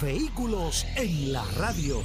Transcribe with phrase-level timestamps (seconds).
[0.00, 2.04] Vehículos en la radio.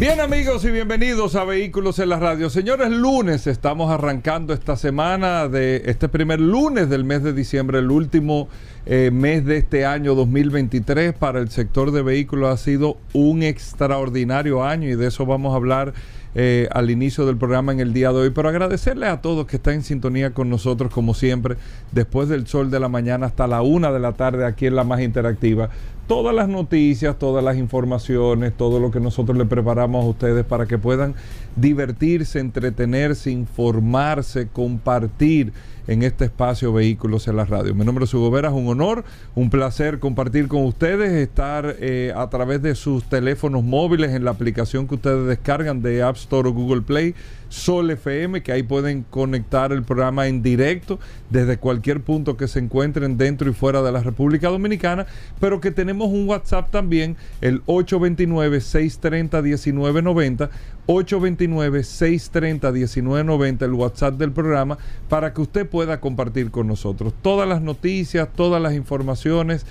[0.00, 2.50] Bien amigos y bienvenidos a Vehículos en la Radio.
[2.50, 7.92] Señores, lunes estamos arrancando esta semana de este primer lunes del mes de diciembre, el
[7.92, 8.48] último
[8.84, 14.64] eh, mes de este año 2023 para el sector de vehículos ha sido un extraordinario
[14.64, 15.94] año y de eso vamos a hablar
[16.34, 19.56] eh, al inicio del programa en el día de hoy, pero agradecerles a todos que
[19.56, 21.56] están en sintonía con nosotros como siempre,
[21.90, 24.84] después del sol de la mañana hasta la una de la tarde aquí en la
[24.84, 25.68] más interactiva.
[26.06, 30.66] Todas las noticias, todas las informaciones, todo lo que nosotros le preparamos a ustedes para
[30.66, 31.14] que puedan
[31.56, 35.52] divertirse, entretenerse, informarse, compartir
[35.86, 37.74] en este espacio Vehículos en la Radio.
[37.74, 42.12] Mi nombre es Hugo Vera, es un honor, un placer compartir con ustedes, estar eh,
[42.14, 46.48] a través de sus teléfonos móviles en la aplicación que ustedes descargan de App Store
[46.48, 47.14] o Google Play
[47.52, 52.60] Sol FM, que ahí pueden conectar el programa en directo desde cualquier punto que se
[52.60, 55.04] encuentren dentro y fuera de la República Dominicana,
[55.38, 60.48] pero que tenemos un WhatsApp también, el 829-630-1990,
[60.86, 64.78] 829-630-1990, el WhatsApp del programa,
[65.10, 69.66] para que usted pueda compartir con nosotros todas las noticias, todas las informaciones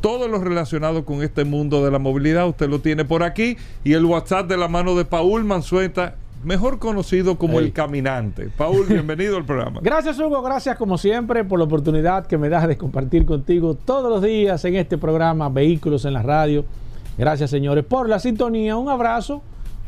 [0.00, 3.94] todo lo relacionado con este mundo de la movilidad, usted lo tiene por aquí y
[3.94, 8.50] el WhatsApp de la mano de Paul Mansueta mejor conocido como el caminante.
[8.56, 9.80] Paul, bienvenido al programa.
[9.82, 14.10] Gracias Hugo, gracias como siempre por la oportunidad que me das de compartir contigo todos
[14.10, 16.64] los días en este programa Vehículos en la Radio.
[17.18, 19.42] Gracias señores por la sintonía, un abrazo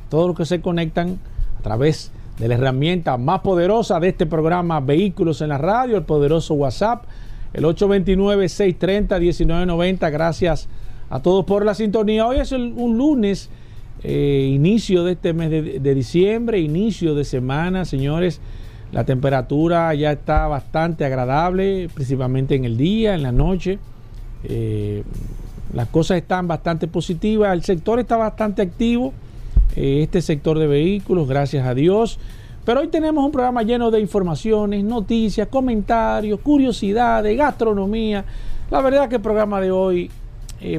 [0.06, 1.18] a todos los que se conectan
[1.58, 6.04] a través de la herramienta más poderosa de este programa Vehículos en la Radio, el
[6.04, 7.04] poderoso WhatsApp,
[7.52, 10.12] el 829-630-1990.
[10.12, 10.68] Gracias
[11.10, 12.26] a todos por la sintonía.
[12.26, 13.50] Hoy es un lunes
[14.04, 18.40] eh, inicio de este mes de, diciembre, inicio de semana, señores.
[18.92, 23.78] La temperatura ya está bastante agradable, principalmente en el día, en la noche.
[24.44, 25.02] Eh,
[25.74, 27.52] las cosas están bastante positivas.
[27.52, 29.12] El sector está bastante activo.
[29.76, 32.18] Eh, este sector de vehículos, gracias a Dios.
[32.64, 38.24] Pero hoy tenemos un programa lleno de informaciones, noticias, comentarios, curiosidades, gastronomía.
[38.70, 40.10] La verdad que el programa de hoy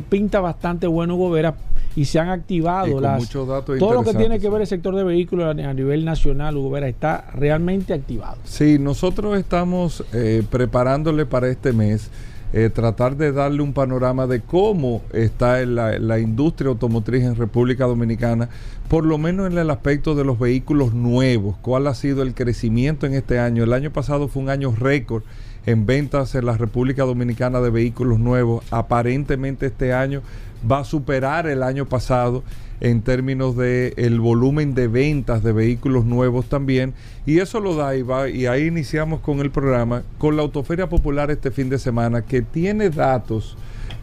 [0.10, 1.56] pinta bastante bueno, Gobera
[1.96, 5.58] y se han activado las todo lo que tiene que ver el sector de vehículos
[5.58, 8.38] a nivel nacional, Hugo Vera, está realmente activado.
[8.44, 12.10] Sí, nosotros estamos eh, preparándole para este mes
[12.52, 17.86] eh, tratar de darle un panorama de cómo está la, la, industria automotriz en República
[17.86, 18.50] Dominicana,
[18.88, 23.06] por lo menos en el aspecto de los vehículos nuevos, cuál ha sido el crecimiento
[23.06, 23.64] en este año.
[23.64, 25.22] El año pasado fue un año récord
[25.68, 28.66] en ventas en la República Dominicana de vehículos nuevos.
[28.72, 30.24] Aparentemente este año
[30.70, 32.44] va a superar el año pasado
[32.82, 36.94] en términos de el volumen de ventas de vehículos nuevos también.
[37.26, 40.88] Y eso lo da y va y ahí iniciamos con el programa con la autoferia
[40.88, 43.58] popular este fin de semana que tiene datos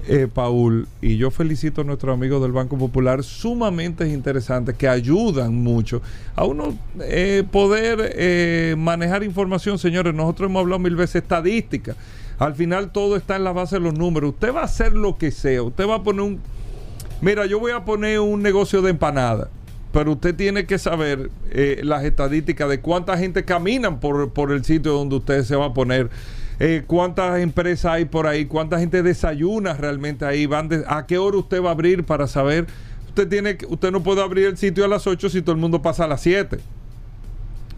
[0.08, 5.54] eh, Paul y yo felicito a nuestros amigos del Banco Popular sumamente interesantes que ayudan
[5.54, 6.00] mucho
[6.36, 9.78] a uno eh, poder eh, manejar información.
[9.78, 11.96] Señores nosotros hemos hablado mil veces estadística
[12.38, 14.30] al final todo está en la base de los números.
[14.30, 15.62] Usted va a hacer lo que sea.
[15.62, 16.40] Usted va a poner un...
[17.20, 19.48] Mira, yo voy a poner un negocio de empanada.
[19.92, 24.62] Pero usted tiene que saber eh, las estadísticas de cuánta gente caminan por, por, el
[24.64, 26.10] sitio donde usted se va a poner.
[26.60, 30.48] Eh, cuántas empresas hay por ahí, cuánta gente desayuna realmente ahí,
[30.86, 32.66] a qué hora usted va a abrir para saber.
[33.08, 35.80] Usted tiene usted no puede abrir el sitio a las 8 si todo el mundo
[35.80, 36.58] pasa a las 7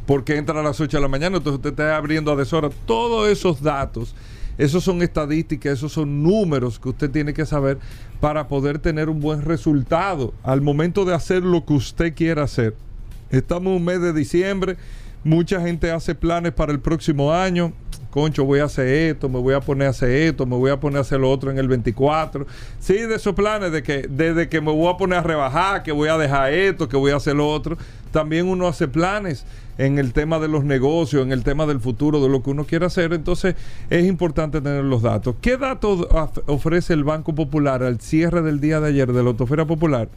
[0.09, 2.71] porque entra a las 8 de la mañana, entonces usted está abriendo a deshora.
[2.87, 4.15] Todos esos datos
[4.59, 7.79] esos son estadísticas, esos son números que usted tiene que saber
[8.21, 12.75] para poder tener un buen resultado al momento de hacer lo que usted quiera hacer.
[13.31, 14.77] Estamos en un mes de diciembre,
[15.23, 17.73] mucha gente hace planes para el próximo año.
[18.11, 20.81] Concho, voy a hacer esto, me voy a poner a hacer esto, me voy a
[20.81, 22.47] poner a hacer lo otro en el 24.
[22.81, 25.93] Sí, de esos planes, de que desde que me voy a poner a rebajar, que
[25.93, 27.77] voy a dejar esto, que voy a hacer lo otro.
[28.11, 29.45] También uno hace planes
[29.79, 32.65] en el tema de los negocios, en el tema del futuro, de lo que uno
[32.65, 33.13] quiere hacer.
[33.13, 33.55] Entonces
[33.91, 35.37] es importante tener los datos.
[35.41, 36.07] ¿Qué datos
[36.47, 40.09] ofrece el Banco Popular al cierre del día de ayer de la Autofera Popular?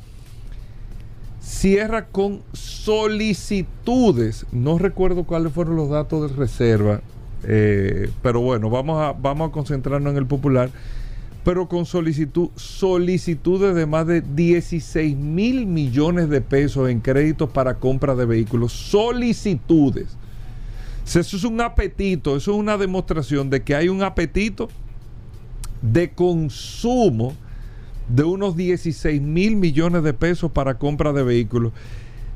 [1.39, 4.45] Cierra con solicitudes.
[4.51, 7.01] No recuerdo cuáles fueron los datos de reserva,
[7.43, 10.69] eh, pero bueno, vamos a, vamos a concentrarnos en el popular.
[11.43, 17.75] Pero con solicitud, solicitudes de más de 16 mil millones de pesos en créditos para
[17.75, 18.71] compra de vehículos.
[18.71, 20.17] Solicitudes.
[21.05, 24.69] Eso es un apetito, eso es una demostración de que hay un apetito
[25.81, 27.33] de consumo
[28.07, 31.73] de unos 16 mil millones de pesos para compra de vehículos.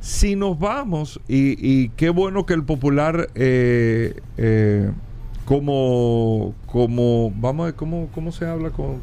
[0.01, 4.91] Si nos vamos, y, qué bueno que el popular, eh, eh,
[5.45, 8.99] como, como, vamos a ver cómo, cómo se habla con,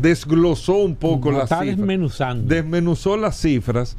[0.00, 2.54] desglosó un poco las está desmenuzando.
[2.54, 3.96] Desmenuzó las cifras.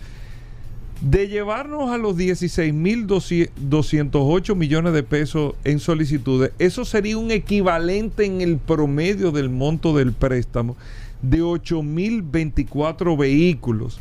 [1.02, 8.42] De llevarnos a los 16.208 millones de pesos en solicitudes, eso sería un equivalente en
[8.42, 10.76] el promedio del monto del préstamo
[11.22, 14.00] de 8.024 vehículos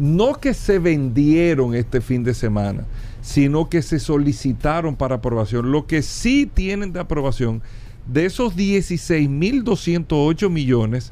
[0.00, 2.84] no que se vendieron este fin de semana,
[3.22, 5.72] sino que se solicitaron para aprobación.
[5.72, 7.62] Lo que sí tienen de aprobación,
[8.06, 11.10] de esos 16.208 millones,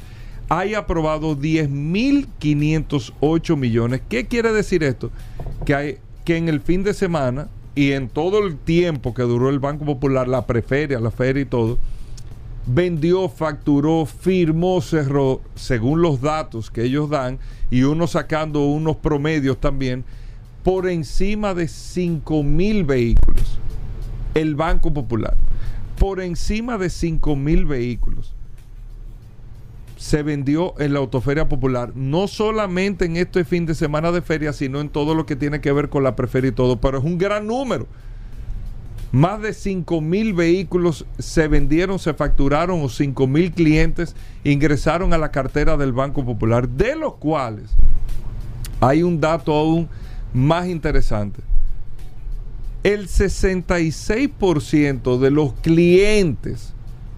[0.48, 4.00] hay aprobado 10.508 millones.
[4.08, 5.10] ¿Qué quiere decir esto?
[5.64, 9.50] Que, hay, que en el fin de semana y en todo el tiempo que duró
[9.50, 11.78] el Banco Popular, la preferia, la feria y todo,
[12.66, 17.38] vendió, facturó, firmó, cerró, según los datos que ellos dan,
[17.70, 20.04] y uno sacando unos promedios también,
[20.68, 23.58] por encima de 5 mil vehículos.
[24.34, 25.34] El Banco Popular,
[25.98, 28.34] por encima de 5 mil vehículos
[29.96, 34.52] se vendió en la Autoferia Popular, no solamente en este fin de semana de feria,
[34.52, 37.04] sino en todo lo que tiene que ver con la preferia y todo, pero es
[37.04, 37.86] un gran número.
[39.10, 44.14] Más de 5 mil vehículos se vendieron, se facturaron o 5 mil clientes
[44.44, 47.70] ingresaron a la cartera del Banco Popular, de los cuales
[48.80, 49.88] hay un dato aún
[50.38, 51.42] más interesante.
[52.82, 56.72] El 66% de los clientes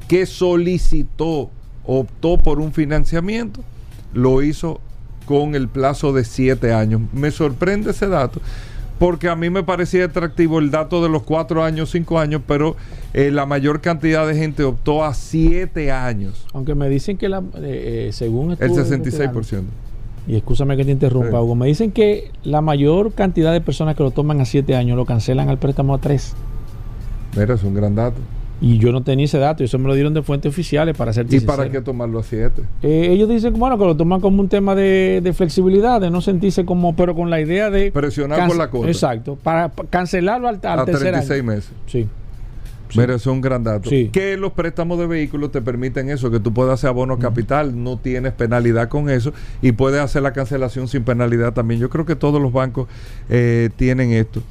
[0.09, 1.51] que solicitó,
[1.85, 3.63] optó por un financiamiento,
[4.15, 4.81] lo hizo
[5.27, 7.03] con el plazo de 7 años.
[7.13, 8.41] Me sorprende ese dato
[9.01, 12.77] porque a mí me parecía atractivo el dato de los cuatro años, cinco años, pero
[13.15, 16.47] eh, la mayor cantidad de gente optó a siete años.
[16.53, 18.53] Aunque me dicen que la, eh, eh, según...
[18.53, 19.63] El 66%.
[20.31, 21.57] Y escúchame que te interrumpa, Hugo.
[21.57, 25.05] Me dicen que la mayor cantidad de personas que lo toman a siete años lo
[25.05, 26.35] cancelan al préstamo a tres.
[27.37, 28.19] Mira, es un gran dato.
[28.61, 31.27] Y yo no tenía ese dato, eso me lo dieron de fuentes oficiales para hacer
[31.31, 32.63] ¿Y para qué tomarlo a 7?
[32.83, 36.65] Eh, ellos dicen bueno, que lo toman como un tema de, flexibilidad, de no sentirse
[36.65, 37.91] como, pero con la idea de.
[37.91, 38.91] Presionar por la contra.
[38.91, 41.73] Exacto, para cancelarlo al, al a 36 meses.
[41.87, 42.07] Sí.
[42.95, 43.91] Mira, eso es un gran dato.
[44.13, 47.99] Que los préstamos de vehículos te permiten eso, que tú puedas hacer abono capital, no
[47.99, 49.33] tienes penalidad con eso
[49.63, 51.81] y puedes hacer la cancelación sin penalidad también.
[51.81, 52.89] Yo creo que todos los bancos
[53.29, 54.43] eh, tienen esto.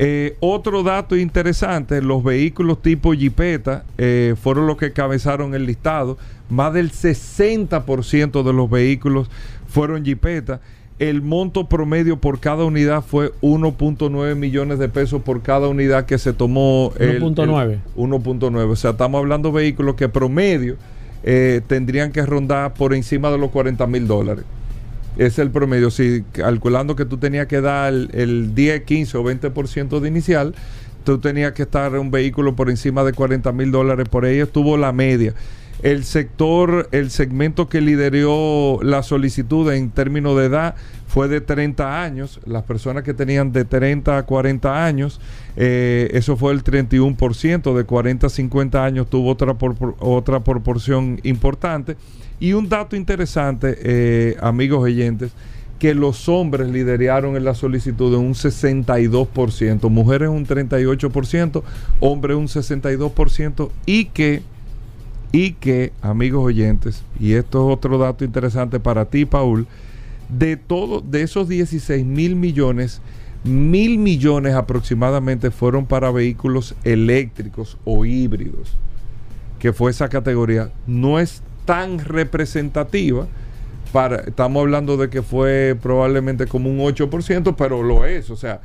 [0.00, 6.18] Eh, otro dato interesante, los vehículos tipo Jeepeta eh, fueron los que cabezaron el listado.
[6.48, 9.28] Más del 60% de los vehículos
[9.66, 10.60] fueron Jeepeta.
[10.98, 16.18] El monto promedio por cada unidad fue 1.9 millones de pesos por cada unidad que
[16.18, 16.92] se tomó.
[16.98, 17.78] 1.9.
[17.96, 18.70] 1.9.
[18.70, 20.76] O sea, estamos hablando de vehículos que promedio
[21.22, 24.44] eh, tendrían que rondar por encima de los 40 mil dólares
[25.18, 25.90] es el promedio.
[25.90, 30.54] Si calculando que tú tenías que dar el, 10, 15 o 20% de inicial,
[31.04, 34.08] tú tenías que estar en un vehículo por encima de 40 mil dólares.
[34.08, 35.34] Por ahí estuvo la media.
[35.82, 40.74] El sector, el segmento que lideró la solicitud en términos de edad
[41.06, 42.40] fue de 30 años.
[42.46, 45.20] Las personas que tenían de 30 a 40 años,
[45.56, 47.76] eh, eso fue el 31%.
[47.76, 49.56] De 40 a 50 años tuvo otra,
[50.00, 51.96] otra proporción importante.
[52.40, 55.32] Y un dato interesante, eh, amigos oyentes,
[55.78, 61.62] que los hombres lideraron en la solicitud en un 62%, mujeres un 38%,
[62.00, 64.42] hombres un 62% y que,
[65.32, 69.66] y que, amigos oyentes, y esto es otro dato interesante para ti, Paul,
[70.28, 73.00] de todo, de esos 16 mil millones,
[73.44, 78.76] mil millones aproximadamente fueron para vehículos eléctricos o híbridos,
[79.58, 80.70] que fue esa categoría.
[80.86, 83.26] No es tan representativa.
[83.92, 88.28] Para, estamos hablando de que fue probablemente como un 8%, pero lo es.
[88.28, 88.60] O sea,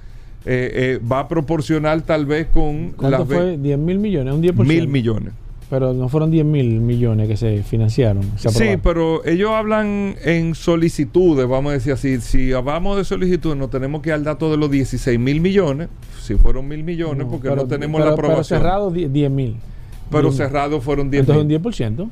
[0.45, 2.91] eh, eh, va a proporcionar tal vez con...
[2.91, 3.57] ¿Cuánto fue?
[3.57, 4.33] ¿10 mil millones?
[4.33, 4.65] ¿Un 10%?
[4.65, 5.33] Mil millones.
[5.69, 8.23] Pero no fueron 10 mil millones que se financiaron.
[8.37, 12.21] sí, pero ellos hablan en solicitudes, vamos a decir así.
[12.21, 15.89] Si hablamos de solicitudes, no tenemos que ir al dato de los 16 mil millones.
[16.21, 18.59] Si fueron mil millones, porque no tenemos la aprobación.
[18.59, 19.57] Pero cerrado 10 mil.
[20.11, 21.37] Pero cerrado fueron 10 mil.
[21.37, 22.09] Entonces un 10%.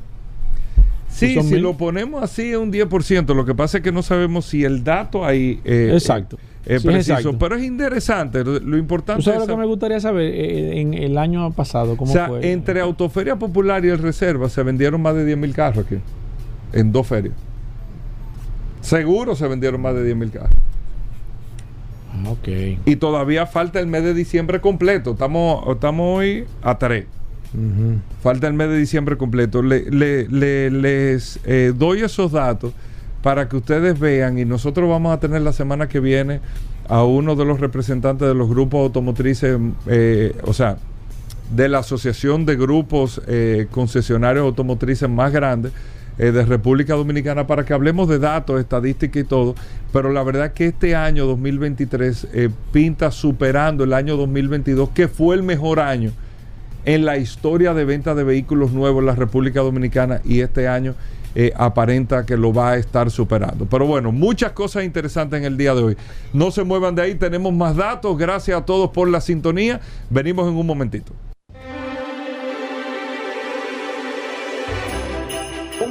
[1.08, 3.34] Sí, si lo ponemos así es un 10%.
[3.34, 6.38] Lo que pasa es que no sabemos si el dato ahí eh, exacto.
[6.66, 7.38] Es preciso.
[7.38, 8.44] pero es interesante.
[8.44, 9.36] Lo importante es.
[9.38, 11.96] lo que me gustaría saber eh, en el año pasado?
[11.96, 15.54] ¿cómo o sea, entre Autoferia Popular y el Reserva se vendieron más de 10 mil
[15.54, 15.96] carros aquí.
[16.72, 17.34] en dos ferias.
[18.80, 20.50] Seguro se vendieron más de 10 mil carros.
[22.12, 22.48] Ah, Ok.
[22.84, 25.12] Y todavía falta el mes de diciembre completo.
[25.12, 27.06] Estamos, estamos hoy a 3.
[27.54, 27.98] Ujú.
[28.22, 29.62] Falta el mes de diciembre completo.
[29.62, 32.72] Le- le- le- les eh, doy esos datos
[33.22, 36.40] para que ustedes vean y nosotros vamos a tener la semana que viene
[36.88, 40.76] a uno de los representantes de los grupos automotrices, eh, o sea,
[41.54, 45.72] de la Asociación de Grupos eh, Concesionarios Automotrices más grandes
[46.18, 49.54] eh, de República Dominicana para que hablemos de datos, estadística y todo.
[49.92, 55.36] Pero la verdad que este año 2023 eh, pinta superando el año 2022, que fue
[55.36, 56.12] el mejor año
[56.84, 60.94] en la historia de venta de vehículos nuevos en la República Dominicana y este año
[61.34, 63.66] eh, aparenta que lo va a estar superando.
[63.66, 65.96] Pero bueno, muchas cosas interesantes en el día de hoy.
[66.32, 68.16] No se muevan de ahí, tenemos más datos.
[68.16, 69.80] Gracias a todos por la sintonía.
[70.10, 71.12] Venimos en un momentito.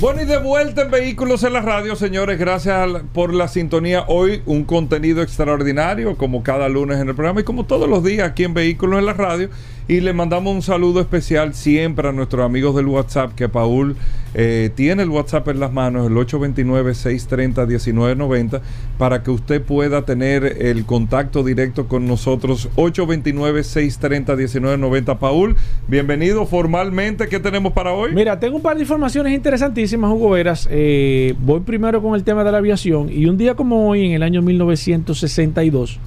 [0.00, 2.38] Bueno, y de vuelta en Vehículos en la Radio, señores.
[2.38, 4.06] Gracias por la sintonía.
[4.08, 8.26] Hoy un contenido extraordinario, como cada lunes en el programa y como todos los días
[8.26, 9.50] aquí en Vehículos en la Radio.
[9.90, 13.96] Y le mandamos un saludo especial siempre a nuestros amigos del WhatsApp, que Paul
[14.34, 18.60] eh, tiene el WhatsApp en las manos, el 829-630-1990,
[18.98, 22.68] para que usted pueda tener el contacto directo con nosotros.
[22.76, 25.18] 829-630-1990.
[25.18, 25.56] Paul,
[25.88, 27.26] bienvenido formalmente.
[27.26, 28.14] ¿Qué tenemos para hoy?
[28.14, 30.68] Mira, tengo un par de informaciones interesantísimas, Hugo Veras.
[30.70, 33.10] Eh, voy primero con el tema de la aviación.
[33.10, 35.98] Y un día como hoy, en el año 1962,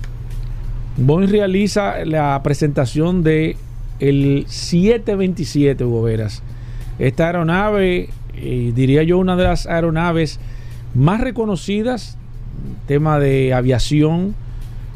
[0.95, 3.57] Boeing realiza la presentación de
[4.09, 6.43] el 727, Hugo Veras.
[6.99, 10.39] Esta aeronave, eh, diría yo, una de las aeronaves
[10.93, 12.17] más reconocidas,
[12.87, 14.35] tema de aviación,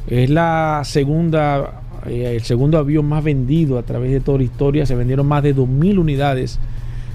[0.08, 4.86] es la segunda, eh, el segundo avión más vendido a través de toda la historia.
[4.86, 6.60] Se vendieron más de 2.000 unidades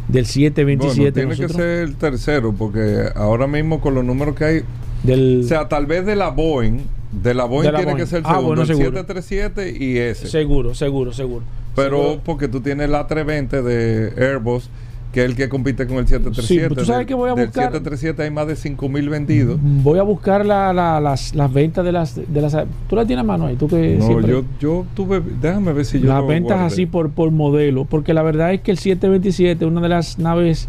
[0.08, 1.10] del 727.
[1.10, 4.60] Bueno, tiene Nosotros- que ser el tercero, porque ahora mismo con los números que hay,
[5.04, 6.78] del, o sea, tal vez de la Boeing,
[7.12, 8.04] de la Boeing De la tiene Boeing.
[8.04, 8.84] que ser el Ah, segundo, bueno, el seguro.
[8.90, 10.26] 737 y ese.
[10.28, 11.44] seguro, seguro, seguro.
[11.74, 14.68] Pero porque tú tienes el A320 de Airbus,
[15.12, 16.68] que es el que compite con el 737.
[16.68, 19.58] Sí, tú sabes Del- que voy a buscar- 737 hay más de 5.000 vendidos.
[19.62, 22.56] Voy a buscar la- la- las, las ventas de las, de las...
[22.88, 23.56] ¿Tú la tienes a mano ahí?
[23.56, 26.66] ¿Tú que No, siempre- yo, yo tuve, déjame ver si yo las ventas guardé.
[26.74, 30.18] así por, por modelo, porque la verdad es que el 727 es una de las
[30.18, 30.68] naves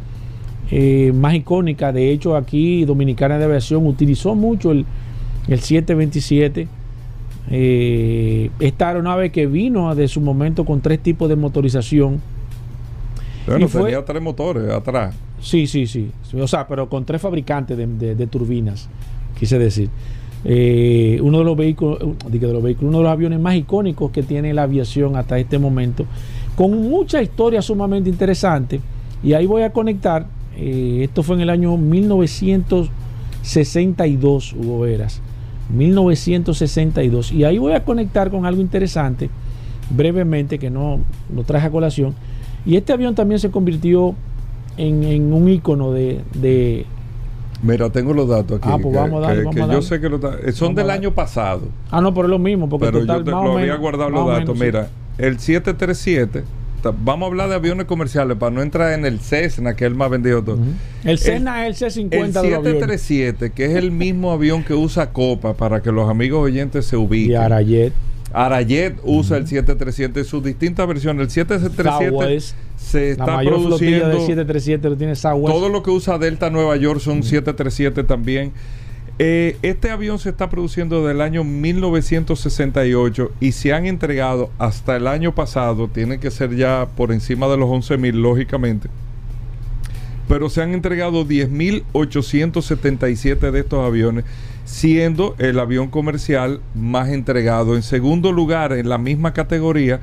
[0.72, 4.86] eh, más icónicas, de hecho aquí Dominicana de Aviación utilizó mucho el,
[5.48, 6.68] el 727,
[7.56, 12.20] eh, esta aeronave que vino de su momento con tres tipos de motorización,
[13.46, 15.14] Bueno, y fue- tenía tres motores atrás.
[15.40, 16.10] Sí, sí, sí.
[16.40, 18.90] O sea, pero con tres fabricantes de, de- de turbinas,
[19.40, 19.90] quise decir.
[20.46, 23.56] Eh, uno de los vehículos, eh, digo de los vehículos, uno de los aviones más
[23.56, 26.06] icónicos que tiene la aviación hasta este momento,
[26.56, 28.82] con mucha historia sumamente interesante.
[29.24, 30.26] Y ahí voy a conectar.
[30.56, 35.20] eh, esto fue en el año 1962, Hugo Veras.
[35.70, 37.32] 1962.
[37.32, 39.30] Y ahí voy a conectar con algo interesante,
[39.90, 41.00] brevemente, que no
[41.34, 42.14] lo traje a colación.
[42.66, 44.16] Y este avión también se convirtió
[44.78, 46.86] en, en un icono de, de-
[47.62, 48.68] Mira, tengo los datos aquí.
[48.72, 49.88] Ah, pues que- vamos a darle, que- vamos que a yo darle.
[49.88, 51.62] sé que lo ta- eh, son Vamos del año pasado.
[51.92, 54.10] Ah, no, pero es lo mismo, porque pero total, yo te, lo había menos- guardado
[54.10, 54.58] los datos.
[54.58, 54.64] menos, sí.
[54.66, 56.48] Mira, el 737, ta-
[56.92, 59.96] vamos a hablar de aviones comerciales para no entrar en el Cessna, que es el
[59.96, 60.60] más vendido de todo.
[61.04, 63.02] El Cessna es el C-50 El de los aviones.
[63.02, 66.98] 737, que es el mismo avión que usa Copa para que los amigos oyentes se
[66.98, 67.32] ubiquen.
[67.32, 67.94] Y Arayet.
[68.34, 71.22] Arayet usa el 737 en sus distintas versiones.
[71.24, 72.56] El 737 Southwest.
[72.78, 75.54] se La está mayor flotilla produciendo del 737 lo tiene Southwest.
[75.56, 78.52] todo lo que usa Delta Nueva York son 737 también.
[79.20, 85.06] Eh, este avión se está produciendo del año 1968 y se han entregado hasta el
[85.06, 88.90] año pasado, tienen que ser ya por encima de los 11 mil, lógicamente.
[90.28, 94.26] Pero se han entregado 10.877 de estos aviones,
[94.66, 97.76] siendo el avión comercial más entregado.
[97.76, 100.00] En segundo lugar, en la misma categoría,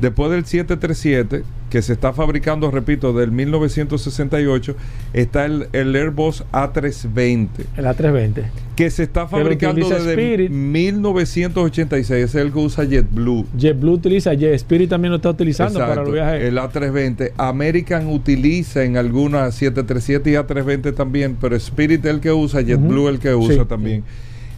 [0.00, 4.74] después del 737, que se está fabricando, repito, del 1968,
[5.12, 8.42] está el, el Airbus A320, El A320.
[8.76, 10.50] que se está fabricando desde Spirit.
[10.50, 13.46] 1986, es el que usa JetBlue.
[13.56, 16.42] JetBlue utiliza, Jet Spirit también lo está utilizando para los viajes.
[16.42, 17.32] El A320.
[17.38, 23.00] American utiliza en algunas 737 y A320 también, pero Spirit es el que usa, JetBlue
[23.02, 23.08] Ujú.
[23.08, 23.68] el que usa sí.
[23.68, 24.02] también.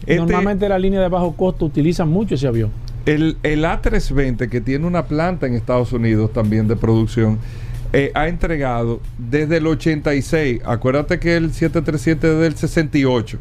[0.01, 2.71] Este- Normalmente la línea de bajo costo utiliza mucho ese avión.
[3.05, 7.39] El, el A320, que tiene una planta en Estados Unidos también de producción,
[7.91, 13.39] eh, ha entregado desde el 86, acuérdate que el 737 es del 68,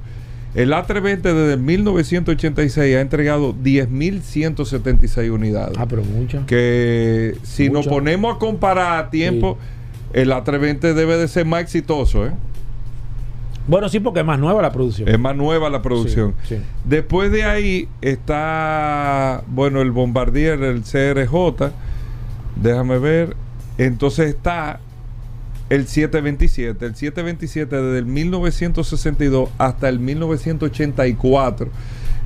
[0.54, 5.78] el A320 desde el 1986 ha entregado 10.176 unidades.
[5.78, 6.44] Ah, pero mucho.
[6.46, 9.56] Que si nos ponemos a comparar a tiempo,
[10.12, 12.32] el A320 debe de ser más exitoso, ¿eh?
[13.66, 15.08] Bueno, sí, porque es más nueva la producción.
[15.08, 16.34] Es más nueva la producción.
[16.42, 16.62] Sí, sí.
[16.84, 21.70] Después de ahí está, bueno, el Bombardier, el CRJ.
[22.56, 23.36] Déjame ver.
[23.78, 24.80] Entonces está
[25.70, 26.84] el 727.
[26.84, 31.68] El 727 desde el 1962 hasta el 1984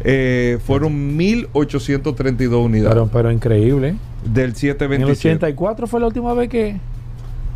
[0.00, 2.94] eh, fueron 1832 unidades.
[2.94, 3.88] Pero, pero increíble.
[3.88, 3.96] ¿eh?
[4.24, 5.36] del En el 727.
[5.36, 6.80] 84 fue la última vez que,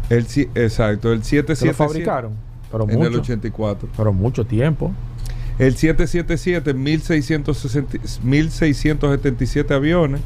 [0.08, 2.49] El, exacto, el que lo 777 fabricaron.
[2.70, 3.20] Pero en el mucho.
[3.20, 3.88] 84.
[3.96, 4.92] Pero mucho tiempo.
[5.58, 10.20] El 777, 1660 1677 aviones.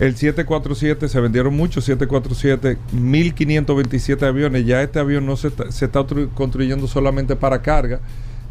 [0.00, 4.64] El 747 se vendieron muchos, 747, 1527 aviones.
[4.66, 8.00] Ya este avión no se está, se está tru- construyendo solamente para carga,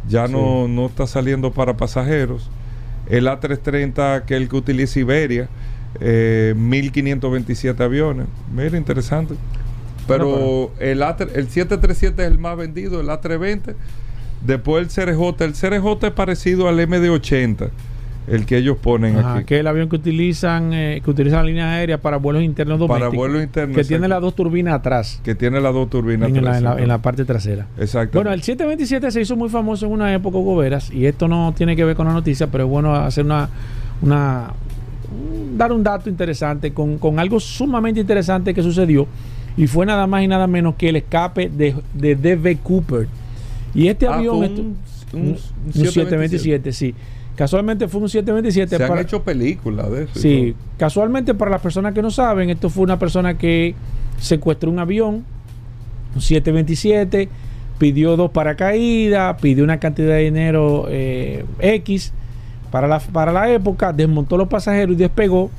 [0.08, 2.50] ya no, no está saliendo para pasajeros.
[3.10, 5.50] El A330, que es el que utiliza Iberia,
[6.00, 8.27] eh, 1527 aviones.
[8.55, 9.34] Mira, interesante.
[10.08, 13.74] Pero el, A3 el 737 es el más vendido, el A320.
[14.46, 15.43] Después el CRJ.
[15.43, 17.70] El CRJ es parecido al MD80,
[18.27, 19.46] el que ellos ponen Ajá, aquí.
[19.46, 23.05] que es el avión que utilizan eh, que utilizan líneas aéreas para vuelos internos Para
[23.05, 23.17] domésticos.
[23.17, 25.20] vuelos internos, Que tiene las dos turbinas atrás.
[25.24, 26.29] Que tiene las dos turbinas.
[26.29, 27.67] En la, en, la, atrás, en la parte trasera.
[27.77, 28.17] Exacto.
[28.17, 31.53] Bueno, el 727 se hizo muy famoso en una época, Hugo Veras, y esto no
[31.55, 33.48] tiene que ver con la noticia, pero es bueno hacer una,
[34.01, 34.53] una
[35.12, 39.05] un- dar un dato interesante con, con algo sumamente interesante que sucedió,
[39.58, 42.58] y fue nada más y nada menos que el escape de, de D.B.
[42.63, 43.08] Cooper.
[43.74, 44.77] Y este Ah, avión, un, un,
[45.13, 46.93] un un 727, sí.
[47.36, 48.77] Casualmente fue un 727.
[48.77, 50.20] Se han hecho películas de eso.
[50.20, 53.74] Sí, casualmente para las personas que no saben, esto fue una persona que
[54.20, 55.24] secuestró un avión,
[56.14, 57.29] un 727,
[57.79, 62.14] pidió dos paracaídas, pidió una cantidad de dinero eh, X
[62.70, 65.50] para la, para la época, desmontó los pasajeros y despegó,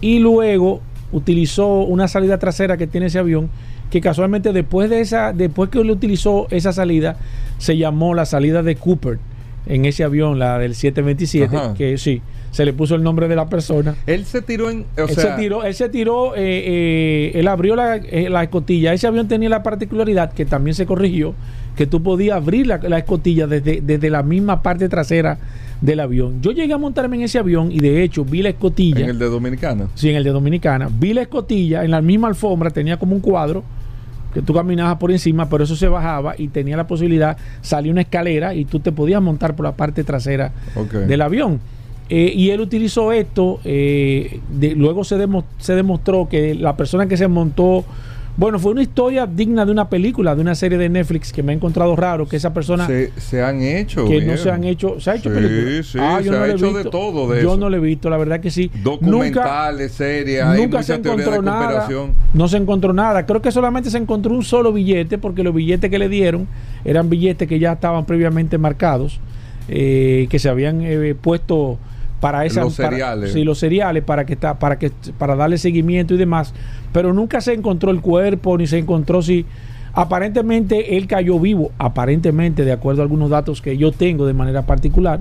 [0.00, 0.80] y luego
[1.12, 3.50] utilizó una salida trasera que tiene ese avión,
[3.90, 7.16] que casualmente después de esa, después que él utilizó esa salida,
[7.58, 9.18] se llamó la salida de Cooper
[9.66, 11.74] en ese avión, la del 727, Ajá.
[11.74, 13.94] que sí, se le puso el nombre de la persona.
[14.06, 14.86] Él se tiró en.
[14.96, 18.42] O él, sea, se tiró, él se tiró, eh, eh, él abrió la, eh, la
[18.42, 18.92] escotilla.
[18.92, 21.34] Ese avión tenía la particularidad que también se corrigió,
[21.76, 25.38] que tú podías abrir la, la escotilla desde, desde la misma parte trasera
[25.80, 26.40] del avión.
[26.42, 29.00] Yo llegué a montarme en ese avión y de hecho vi la escotilla.
[29.04, 29.88] en el de Dominicana.
[29.94, 30.88] Sí, en el de Dominicana.
[30.92, 33.62] Vi la escotilla en la misma alfombra, tenía como un cuadro
[34.34, 38.02] que tú caminabas por encima, pero eso se bajaba y tenía la posibilidad, salía una
[38.02, 40.52] escalera y tú te podías montar por la parte trasera
[41.06, 41.60] del avión.
[42.10, 47.06] Eh, y él utilizó esto, eh, de- luego se, demo- se demostró que la persona
[47.06, 47.84] que se montó,
[48.38, 51.50] bueno, fue una historia digna de una película, de una serie de Netflix que me
[51.50, 54.06] ha encontrado raro, que esa persona Se, se han hecho.
[54.06, 55.86] que no se han hecho, se ha hecho Sí, películas.
[55.86, 57.56] sí, Ah, se yo no ha hecho de todo de Yo eso.
[57.58, 58.70] no lo he visto, la verdad que sí.
[58.74, 61.88] Nunca, Documentales, series, hay nunca se encontró nada.
[62.32, 63.26] No se encontró nada.
[63.26, 66.46] Creo que solamente se encontró un solo billete, porque los billetes que le dieron
[66.84, 69.18] eran billetes que ya estaban previamente marcados,
[69.68, 71.78] eh, que se habían eh, puesto
[72.20, 73.32] para esa Los para- cereales.
[73.32, 76.52] sí, los cereales para que está, para que para darle seguimiento y demás.
[76.92, 79.46] Pero nunca se encontró el cuerpo, ni se encontró si
[79.94, 81.70] aparentemente él cayó vivo.
[81.78, 85.20] Aparentemente, de acuerdo a algunos datos que yo tengo de manera particular,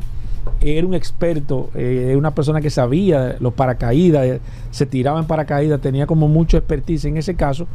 [0.62, 4.40] era un experto, eh, una persona que sabía los paracaídas, eh,
[4.72, 7.68] se tiraba en paracaídas, tenía como mucho expertise en ese caso.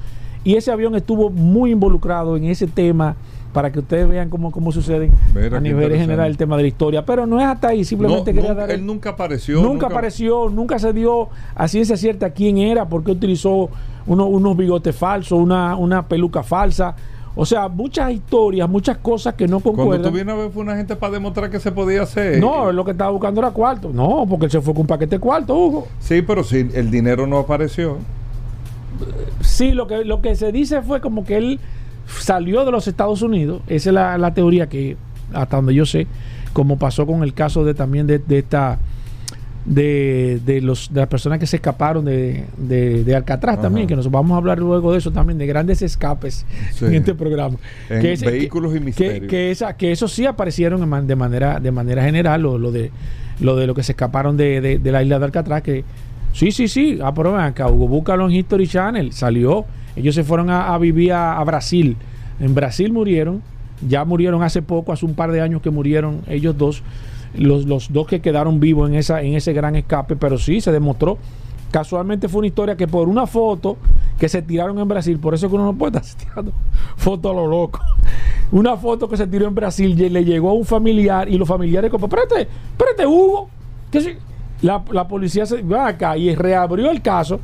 [0.45, 3.15] Y ese avión estuvo muy involucrado en ese tema
[3.53, 6.69] para que ustedes vean cómo, cómo sucede Mira, a nivel general el tema de la
[6.69, 7.05] historia.
[7.05, 8.71] Pero no es hasta ahí, simplemente No, quería nunca- dar...
[8.71, 9.63] él nunca apareció.
[9.63, 13.69] Nunca, apareció, nunca se dio a ciencia cierta quién era, por qué utilizó
[14.07, 16.95] uno- unos bigotes falsos, una, una peluca falsa.
[17.35, 20.11] O sea, muchas historias, muchas cosas que no Cuando concuerdan.
[20.11, 22.39] tú vienes a ver fue una gente para demostrar que se podía hacer.
[22.39, 23.91] No, lo que estaba buscando era cuarto.
[23.93, 25.89] No, porque él se fue con un paquete de cuarto, Hugo.
[25.99, 27.97] Sí, pero sí, el dinero no apareció.
[29.41, 31.61] Sí, lo que, lo que se dice fue como que él
[32.07, 33.63] salió de los Estados Unidos.
[33.67, 34.97] Esa es la, la teoría que,
[35.33, 36.07] hasta donde yo sé,
[36.53, 38.79] como pasó con el caso de también de, de esta
[39.65, 43.63] de, de los de las personas que se escaparon de, de, de Alcatraz Ajá.
[43.63, 46.87] también, que nos vamos a hablar luego de eso también, de grandes escapes Sí.
[46.87, 47.57] en este programa.
[47.89, 49.31] En ese- Vehículos y que, Misterios.
[49.31, 52.91] que, esa, que eso sí aparecieron de manera, de manera general, lo, lo de
[53.41, 55.85] lo de lo que se escaparon de, de- de la isla de Alcatraz, que
[56.33, 59.65] sí, sí, sí, ah, pero acá, Hugo, búscalo en History Channel, salió,
[59.97, 61.97] ellos se fueron a, vivir a, Brasil,
[62.41, 63.43] en Brasil murieron,
[63.87, 66.83] ya murieron hace poco, hace un par de años que murieron ellos dos,
[67.35, 70.73] los, los dos que quedaron vivos en, esa, en ese gran escape, pero sí se
[70.73, 71.19] demostró.
[71.71, 73.79] Casualmente fue una historia que por una foto
[74.19, 76.53] que se tiraron en Brasil, por eso que uno no puede estar tirando
[76.97, 77.81] fotos a lo loco.
[78.53, 81.49] Una foto que se tiró en Brasil y le llegó a un familiar y los
[81.49, 83.49] familiares como, espérate, espérate, Hugo,
[83.91, 84.17] que si-".
[84.63, 87.41] La, la policía se va acá y reabrió el caso,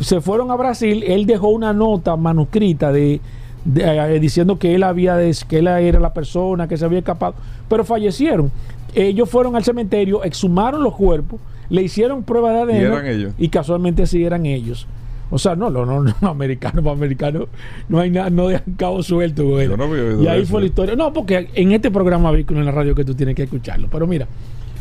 [0.00, 3.20] se fueron a Brasil, él dejó una nota manuscrita de,
[3.64, 3.82] de,
[4.16, 7.34] eh, diciendo que él había des- que él era la persona que se había escapado,
[7.68, 8.50] pero fallecieron.
[8.94, 13.32] Ellos fueron al cementerio, exhumaron los cuerpos, le hicieron pruebas de ADN eran ellos.
[13.38, 14.86] y casualmente sí eran ellos.
[15.28, 17.48] O sea, no, no, no, no, americano para americano
[17.88, 19.66] no hay nada, no dejan cabo suelto, güey.
[19.68, 20.52] No Y ahí eso.
[20.52, 20.94] fue la historia.
[20.94, 23.88] No, porque en este programa vehículo en la radio que tú tienes que escucharlo.
[23.90, 24.28] Pero mira,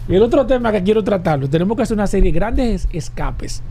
[0.08, 3.62] el otro tema que quiero tratarlo, tenemos que hacer una serie de grandes es- escapes.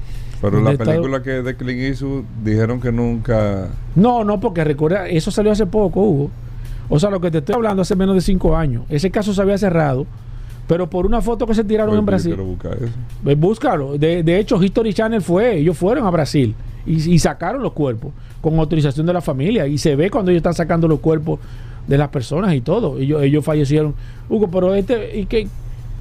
[0.40, 3.68] Pero la película que de Clint Eastwood dijeron que nunca.
[3.94, 6.30] No, no, porque recuerda, eso salió hace poco, Hugo.
[6.90, 8.84] O sea, lo que te estoy hablando hace menos de cinco años.
[8.90, 10.04] Ese caso se había cerrado,
[10.68, 12.34] pero por una foto que se tiraron Oye, en Brasil.
[12.34, 13.36] quiero buscar eso.
[13.38, 13.96] Búscalo.
[13.96, 18.12] De, de hecho, History Channel fue, ellos fueron a Brasil y, y sacaron los cuerpos
[18.42, 19.66] con autorización de la familia.
[19.66, 21.40] Y se ve cuando ellos están sacando los cuerpos
[21.86, 22.98] de las personas y todo.
[22.98, 23.94] Ellos, ellos fallecieron.
[24.28, 25.48] Hugo, pero este, ¿y qué?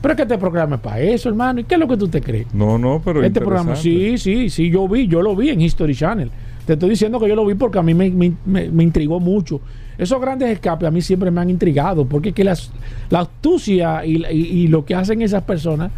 [0.04, 1.62] Pero es que este programa es para eso, hermano.
[1.62, 2.54] ¿Y qué es lo que tú te crees?
[2.54, 3.24] No, no, pero.
[3.24, 6.30] este programa, sí, sí, sí, yo vi, yo lo vi en History Channel.
[6.66, 9.20] Te estoy diciendo que yo lo vi porque a mí me, me- me- me intrigó
[9.22, 9.62] mucho.
[9.98, 12.72] Esos grandes escapes a mí siempre me han intrigado, porque es que las,
[13.10, 15.92] la astucia y, y- y lo que hacen esas personas,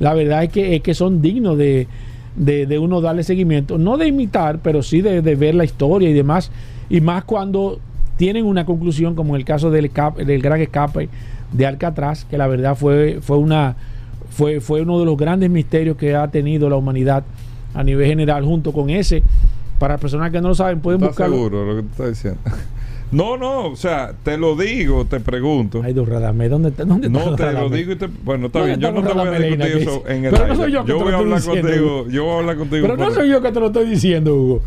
[0.00, 1.86] la verdad es que, es que son dignos de,
[2.36, 3.76] de- de uno darle seguimiento.
[3.78, 6.50] No de imitar, pero sí de, de ver la historia y demás.
[6.88, 7.80] Y más cuando
[8.16, 11.08] tienen una conclusión, como en el caso del, escape- del gran escape
[11.52, 13.76] de Alcatraz, que la verdad fue, fue una
[14.30, 17.22] fue, fue uno de los grandes misterios que ha tenido la humanidad
[17.74, 19.22] a nivel general, junto con ese.
[19.78, 21.34] Para personas que no lo saben, pueden ¿Estás buscarlo.
[21.36, 22.40] seguro lo que tú estás diciendo?
[23.12, 25.82] No, no, o sea, te lo digo, te pregunto.
[25.84, 28.06] Ay, don Radamés, ¿dónde, está- dónde está No te lo digo y te.
[28.06, 30.46] Bueno, está ¿Dónde bien, yo está no te voy a discutir eso en el Pero
[30.46, 32.56] no soy yo que te voy lo a estoy diciendo, contigo, yo voy a hablar
[32.56, 32.82] contigo.
[32.88, 34.60] Pero no soy yo que te lo estoy diciendo, Hugo.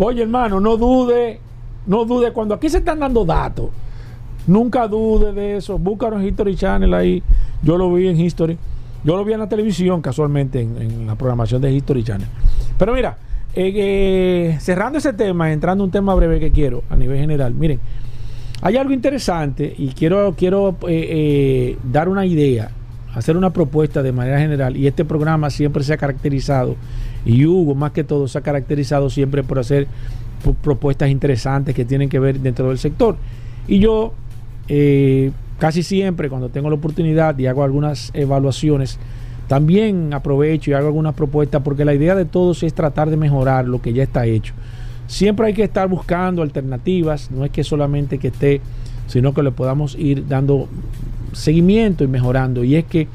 [0.00, 1.38] Oye, hermano, no dude,
[1.86, 2.32] no dude.
[2.32, 3.66] Cuando aquí se están dando datos,
[4.46, 5.78] nunca dude de eso.
[5.78, 7.22] Búscalo en History Channel ahí.
[7.62, 8.58] Yo lo vi en History.
[9.04, 12.28] Yo lo vi en la televisión, casualmente, en, la programación de History Channel.
[12.78, 13.18] Pero mira,
[13.54, 17.52] eh, eh, cerrando ese tema, entrando a un tema breve que quiero a nivel general.
[17.54, 17.80] Miren,
[18.60, 22.70] hay algo interesante y quiero, quiero eh, eh, dar una idea,
[23.12, 24.76] hacer una propuesta de manera general.
[24.76, 26.76] Y este programa siempre se ha caracterizado,
[27.24, 29.88] y Hugo más que todo se ha caracterizado siempre por hacer
[30.44, 33.16] pro- propuestas interesantes que tienen que ver dentro del sector.
[33.66, 34.12] Y yo
[34.68, 38.98] eh, casi siempre cuando tengo la oportunidad y hago algunas evaluaciones,
[39.48, 43.66] también aprovecho y hago algunas propuestas porque la idea de todos es tratar de mejorar
[43.66, 44.54] lo que ya está hecho.
[45.06, 48.60] Siempre hay que estar buscando alternativas, no es que solamente que esté,
[49.08, 50.68] sino que le podamos ir dando
[51.32, 52.64] seguimiento y mejorando.
[52.64, 53.08] Y es que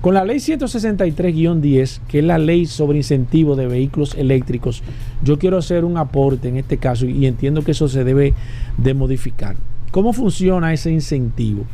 [0.00, 4.82] con la ley 163-10, que es la ley sobre incentivo de vehículos eléctricos,
[5.22, 8.34] yo quiero hacer un aporte en este caso y entiendo que eso se debe
[8.76, 9.56] de modificar.
[9.90, 11.64] ¿Cómo funciona ese incentivo?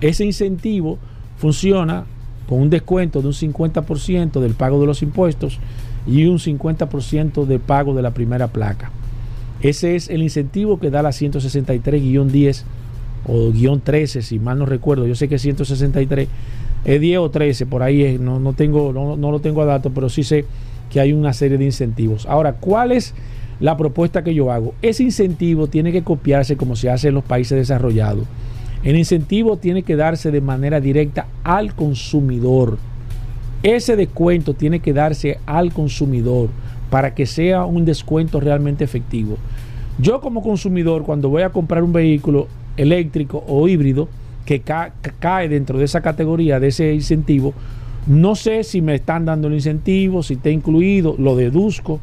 [0.00, 0.98] Ese incentivo
[1.36, 2.04] funciona
[2.48, 5.58] con un descuento de un 50% del pago de los impuestos
[6.06, 8.90] y un 50% de pago de la primera placa.
[9.60, 12.62] Ese es el incentivo que da la 163-10
[13.26, 15.06] o guion 13, si mal no recuerdo.
[15.06, 16.28] Yo sé que 163
[16.84, 19.90] es 10 o 13, por ahí no, no, tengo, no, no lo tengo a datos,
[19.94, 20.44] pero sí sé
[20.90, 22.26] que hay una serie de incentivos.
[22.26, 23.12] Ahora, ¿cuál es
[23.60, 24.74] la propuesta que yo hago?
[24.82, 28.26] Ese incentivo tiene que copiarse como se hace en los países desarrollados.
[28.82, 32.78] El incentivo tiene que darse de manera directa al consumidor.
[33.62, 36.50] Ese descuento tiene que darse al consumidor
[36.90, 39.38] para que sea un descuento realmente efectivo.
[39.98, 44.08] Yo como consumidor, cuando voy a comprar un vehículo eléctrico o híbrido
[44.44, 47.54] que ca- ca- cae dentro de esa categoría, de ese incentivo,
[48.06, 51.98] no sé si me están dando el incentivo, si está incluido, lo deduzco,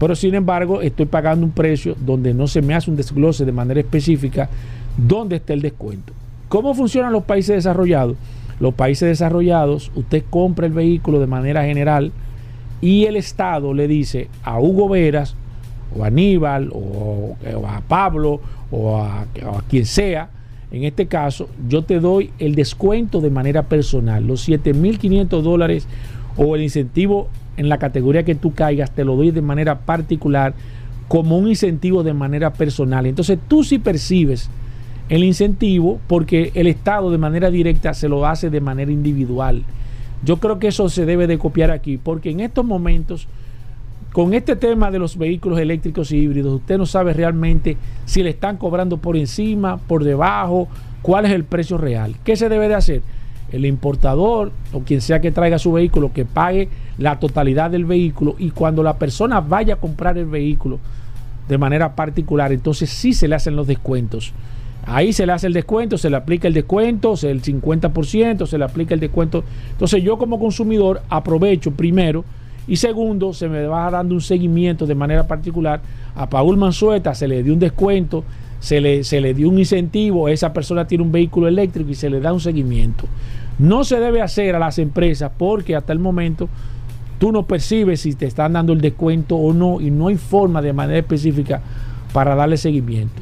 [0.00, 3.52] pero sin embargo estoy pagando un precio donde no se me hace un desglose de
[3.52, 4.48] manera específica
[4.96, 6.14] dónde está el descuento.
[6.48, 8.16] ¿Cómo funcionan los países desarrollados?
[8.60, 12.12] Los países desarrollados, usted compra el vehículo de manera general
[12.80, 15.36] y el Estado le dice a Hugo Veras
[15.94, 17.36] o a Aníbal o,
[17.68, 20.30] a Pablo o a, o a quien sea,
[20.72, 25.86] en este caso, yo te doy el descuento de manera personal, los 7.500 dólares
[26.38, 27.28] o el incentivo
[27.60, 30.54] en la categoría que tú caigas, te lo doy de manera particular
[31.08, 33.04] como un incentivo de manera personal.
[33.04, 34.48] Entonces tú sí percibes
[35.10, 39.62] el incentivo porque el Estado de manera directa se lo hace de manera individual.
[40.24, 43.28] Yo creo que eso se debe de copiar aquí, porque en estos momentos,
[44.12, 48.30] con este tema de los vehículos eléctricos y híbridos, usted no sabe realmente si le
[48.30, 50.66] están cobrando por encima, por debajo,
[51.02, 52.14] cuál es el precio real.
[52.24, 53.02] ¿Qué se debe de hacer?
[53.52, 58.36] El importador o quien sea que traiga su vehículo que pague la totalidad del vehículo
[58.38, 60.78] y cuando la persona vaya a comprar el vehículo
[61.48, 64.32] de manera particular, entonces sí se le hacen los descuentos.
[64.86, 68.64] Ahí se le hace el descuento, se le aplica el descuento, el 50%, se le
[68.64, 69.44] aplica el descuento.
[69.72, 72.24] Entonces yo como consumidor aprovecho primero
[72.66, 75.80] y segundo, se me va dando un seguimiento de manera particular.
[76.14, 78.24] A Paul Mansueta se le dio un descuento,
[78.60, 82.08] se le, se le dio un incentivo, esa persona tiene un vehículo eléctrico y se
[82.08, 83.06] le da un seguimiento.
[83.60, 86.48] No se debe hacer a las empresas porque hasta el momento
[87.18, 90.62] tú no percibes si te están dando el descuento o no y no hay forma
[90.62, 91.60] de manera específica
[92.14, 93.20] para darle seguimiento.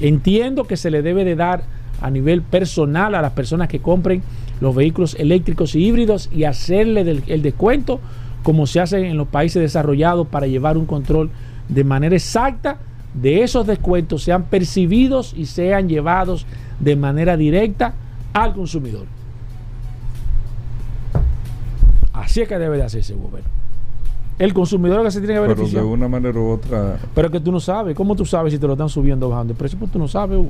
[0.00, 1.62] Entiendo que se le debe de dar
[2.00, 4.24] a nivel personal a las personas que compren
[4.60, 8.00] los vehículos eléctricos y híbridos y hacerle el descuento
[8.42, 11.30] como se hace en los países desarrollados para llevar un control
[11.68, 12.78] de manera exacta
[13.14, 16.44] de esos descuentos sean percibidos y sean llevados
[16.80, 17.94] de manera directa
[18.32, 19.06] al consumidor.
[22.14, 23.50] Así es que debe de hacerse, gobierno.
[24.38, 25.82] El consumidor que se tiene que beneficiar.
[25.82, 26.98] Pero de una manera u otra.
[27.14, 27.94] Pero que tú no sabes.
[27.94, 29.78] ¿Cómo tú sabes si te lo están subiendo o bajando el precio?
[29.78, 30.40] Pues tú no sabes.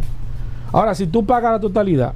[0.72, 2.14] Ahora, si tú pagas la totalidad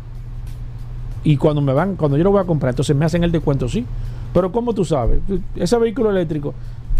[1.24, 3.68] y cuando me van, cuando yo lo voy a comprar, entonces me hacen el descuento,
[3.68, 3.84] sí.
[4.32, 5.20] Pero ¿cómo tú sabes?
[5.56, 6.54] Ese vehículo eléctrico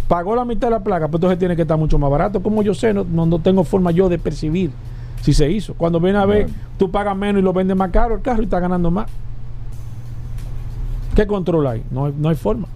[0.07, 2.43] pagó la mitad de la placa, pues entonces tiene que estar mucho más barato.
[2.43, 4.71] Como yo sé, no, no, tengo forma yo de percibir
[5.23, 5.75] si se hizo.
[5.75, 8.45] Cuando viene a ver, tú pagas menos y lo vendes más caro el carro y
[8.45, 9.07] está ganando más.
[11.19, 11.83] ¿Qué control hay?
[11.91, 12.69] No hay, no hay forma.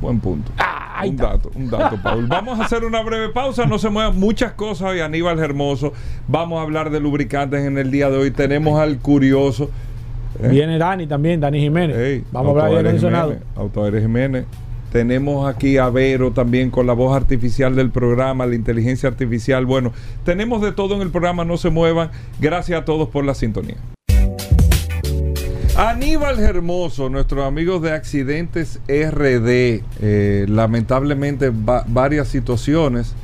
[0.00, 0.50] Buen punto.
[0.56, 2.26] Ah, un dato, un dato, Paul.
[2.26, 5.00] Vamos a hacer una breve pausa, no se muevan muchas cosas hoy.
[5.00, 5.92] Aníbal Hermoso,
[6.26, 8.30] vamos a hablar de lubricantes en el día de hoy.
[8.30, 9.68] Tenemos al curioso.
[10.42, 10.48] ¿eh?
[10.48, 12.24] Viene Dani también, Dani Jiménez.
[12.32, 14.46] vamos a hablar de Jiménez, Autoaire Jiménez.
[14.90, 19.66] Tenemos aquí a Vero también con la voz artificial del programa, la inteligencia artificial.
[19.66, 19.92] Bueno,
[20.24, 22.10] tenemos de todo en el programa, no se muevan.
[22.40, 23.76] Gracias a todos por la sintonía.
[25.76, 33.14] Aníbal Hermoso, nuestros amigos de Accidentes RD, eh, lamentablemente varias situaciones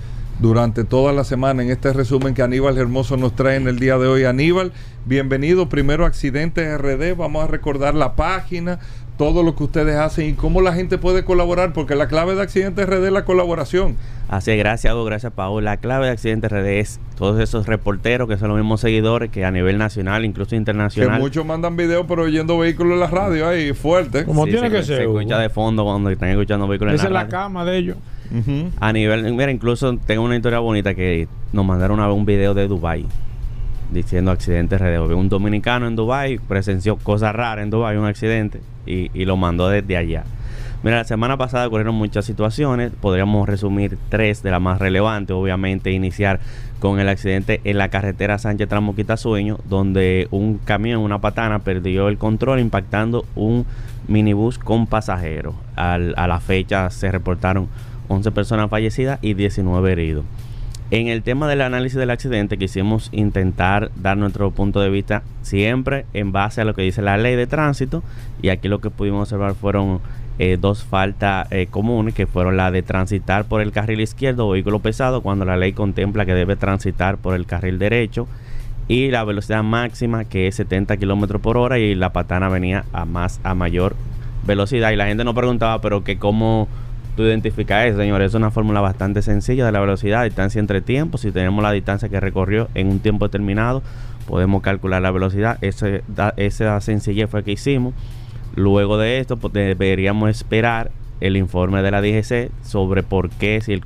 [0.41, 3.99] durante toda la semana en este resumen que Aníbal Hermoso nos trae en el día
[3.99, 4.25] de hoy.
[4.25, 4.73] Aníbal,
[5.05, 8.79] bienvenido primero a Accidentes RD, vamos a recordar la página,
[9.19, 12.43] todo lo que ustedes hacen y cómo la gente puede colaborar, porque la clave de
[12.43, 13.97] Accidentes RD es la colaboración.
[14.29, 15.65] Así es, gracias Hugo, gracias Paul.
[15.65, 19.45] La clave de Accidentes RD es todos esos reporteros que son los mismos seguidores que
[19.45, 21.17] a nivel nacional, incluso internacional.
[21.17, 24.25] Que muchos mandan videos pero oyendo vehículos en la radio ahí, fuerte.
[24.25, 24.99] Como tiene que ser.
[24.99, 27.17] Se escucha de fondo cuando están escuchando vehículos en la radio.
[27.17, 27.97] Esa es la cama de ellos.
[28.79, 32.55] A nivel, mira, incluso tengo una historia bonita que nos mandaron a ver un video
[32.55, 33.05] de Dubai
[33.91, 35.13] diciendo accidentes RD.
[35.13, 39.97] Un dominicano en Dubai presenció cosas raras en Dubai, un accidente y, lo mandó desde
[39.97, 40.25] allá.
[40.83, 45.91] Mira, la semana pasada ocurrieron muchas situaciones, podríamos resumir tres de las más relevantes, obviamente
[45.91, 46.39] iniciar
[46.79, 52.09] con el accidente en la carretera Sánchez Tramoquita Sueño, donde un camión, una patana, perdió
[52.09, 53.67] el control impactando un
[54.07, 55.55] minibús con pasajeros.
[55.75, 57.69] a la fecha se reportaron
[58.09, 60.25] 11 personas fallecidas y 19 heridos.
[60.91, 66.07] En el tema del análisis del accidente quisimos intentar dar nuestro punto de vista siempre
[66.15, 68.03] en base a lo que dice la ley de tránsito.
[68.41, 70.01] Y aquí lo que pudimos observar fueron
[70.39, 74.53] eh, dos faltas eh, comunes que fueron la de transitar por el carril izquierdo o
[74.53, 78.27] vehículo pesado cuando la ley contempla que debe transitar por el carril derecho
[78.87, 83.05] y la velocidad máxima que es 70 kilómetros por hora y la patana venía a
[83.05, 83.95] más a mayor
[84.47, 84.91] velocidad.
[84.93, 86.67] Y la gente nos preguntaba pero que cómo
[87.19, 88.29] tú eso, señores.
[88.29, 91.23] Es una fórmula bastante sencilla de la velocidad, distancia entre tiempos.
[91.23, 93.83] Si tenemos la distancia que recorrió en un tiempo determinado,
[94.29, 95.59] podemos calcular la velocidad.
[95.61, 97.93] Esa sencillez fue que hicimos.
[98.55, 103.73] Luego de esto, pues, deberíamos esperar el informe de la DGC sobre por qué, si
[103.73, 103.83] el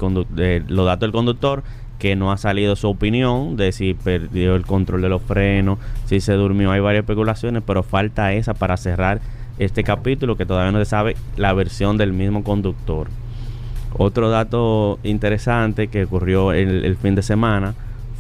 [0.69, 1.63] los datos del conductor,
[1.99, 6.21] que no ha salido su opinión de si perdió el control de los frenos, si
[6.21, 6.71] se durmió.
[6.71, 9.23] Hay varias especulaciones, pero falta esa para cerrar
[9.59, 13.09] este capítulo que todavía no se sabe la versión del mismo conductor.
[13.97, 17.75] Otro dato interesante que ocurrió el, fin de semana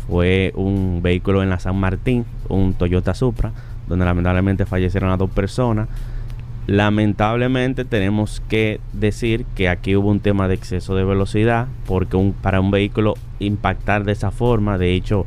[0.06, 3.52] fue un vehículo en la San Martín, un Toyota Supra,
[3.88, 5.88] donde lamentablemente fallecieron a dos personas.
[6.66, 12.32] Lamentablemente tenemos que decir que aquí hubo un tema de exceso de velocidad, porque un,
[12.32, 15.26] para un vehículo impactar de esa forma, de hecho,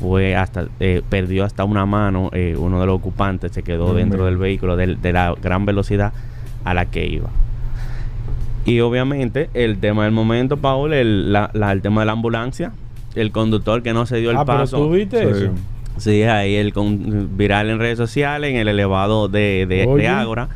[0.00, 4.24] fue hasta eh, perdió hasta una mano eh, uno de los ocupantes se quedó dentro
[4.24, 6.12] del vehículo de, la gran velocidad
[6.64, 7.28] a la que iba
[8.64, 12.72] y obviamente el tema del momento Paul el, el tema de la ambulancia
[13.14, 15.50] el conductor que no se dio el ah, paso pero tú viste eso
[15.98, 20.48] sí ahí el con, viral en redes sociales en el elevado de, de, Ágora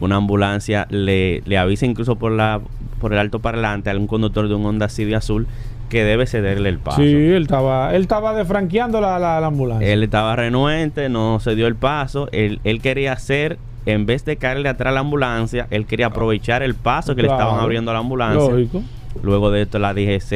[0.00, 2.60] una ambulancia le, le avisa incluso por la
[3.00, 5.46] por el alto parlante a un conductor de un Honda Civic azul
[5.88, 7.02] que debe cederle el paso.
[7.02, 9.86] Sí, él estaba, él estaba defranqueando la, la, la ambulancia.
[9.86, 12.28] Él estaba renuente, no se dio el paso.
[12.32, 16.62] Él, él quería hacer, en vez de caerle atrás a la ambulancia, él quería aprovechar
[16.62, 18.50] el paso que le estaban abriendo a la ambulancia.
[18.50, 18.82] Lógico.
[19.22, 20.32] Luego de esto, la DGC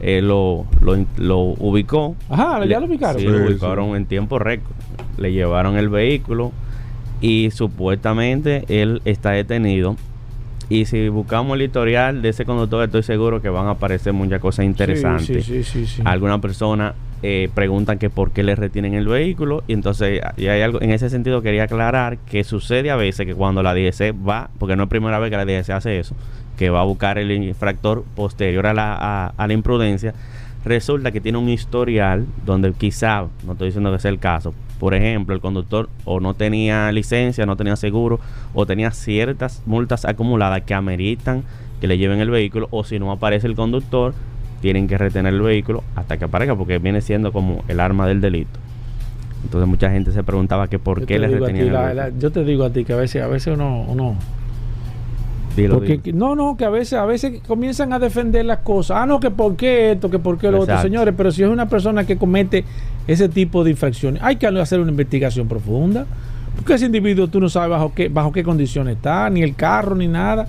[0.00, 2.14] eh, lo, lo, lo ubicó.
[2.28, 3.20] Ajá, ya lo ubicaron.
[3.20, 3.96] Sí, Sí, lo ubicaron sí.
[3.96, 4.72] en tiempo récord.
[5.18, 6.52] Le llevaron el vehículo
[7.20, 9.96] y supuestamente él está detenido.
[10.68, 14.40] Y si buscamos el historial de ese conductor, estoy seguro que van a aparecer muchas
[14.40, 15.44] cosas interesantes.
[15.44, 15.86] Sí, sí,
[17.26, 19.64] eh, preguntan que por qué le retienen el vehículo.
[19.66, 23.34] Y entonces y hay algo en ese sentido quería aclarar que sucede a veces que
[23.34, 26.14] cuando la DGC va, porque no es primera vez que la DGC hace eso,
[26.58, 30.12] que va a buscar el infractor posterior a la, a la imprudencia,
[30.66, 34.92] resulta que tiene un historial donde quizá, no estoy diciendo que sea el caso, por
[34.92, 38.20] ejemplo, el conductor o no tenía licencia, no tenía seguro,
[38.52, 41.42] o tenía ciertas multas acumuladas que ameritan
[41.80, 44.12] que le lleven el vehículo, o si no aparece el conductor,
[44.64, 48.22] tienen que retener el vehículo hasta que aparezca, porque viene siendo como el arma del
[48.22, 48.58] delito.
[49.44, 51.68] Entonces mucha gente se preguntaba que por Yo qué te le digo a retenían ti,
[51.68, 52.02] el la- vehículo.
[52.08, 54.14] la- Yo te digo a ti que a veces, a veces uno, uno
[55.54, 56.02] Dilo, porque, dilo.
[56.02, 58.96] que- no, no, que a veces, a veces comienzan a defender las cosas.
[59.02, 61.12] Ah, no, que por qué esto, que por qué lo otro, señores.
[61.14, 62.64] Pero si es una persona que comete
[63.06, 66.06] ese tipo de infracciones, hay que hacer una investigación profunda.
[66.56, 69.94] Porque ese individuo tú no sabes bajo qué, bajo qué condiciones está, ni el carro,
[69.94, 70.46] ni nada.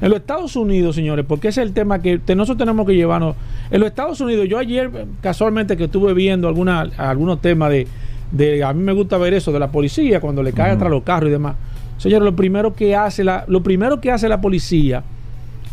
[0.00, 3.34] En los Estados Unidos, señores, porque ese es el tema que nosotros tenemos que llevarnos.
[3.70, 7.86] En los Estados Unidos, yo ayer, eh, casualmente, que estuve viendo alguna, algunos temas de,
[8.30, 8.62] de.
[8.62, 11.28] A mí me gusta ver eso de la policía, cuando le cae atrás los carros
[11.28, 11.56] y demás.
[11.96, 15.02] Señores, lo primero que hace la, lo primero que hace la policía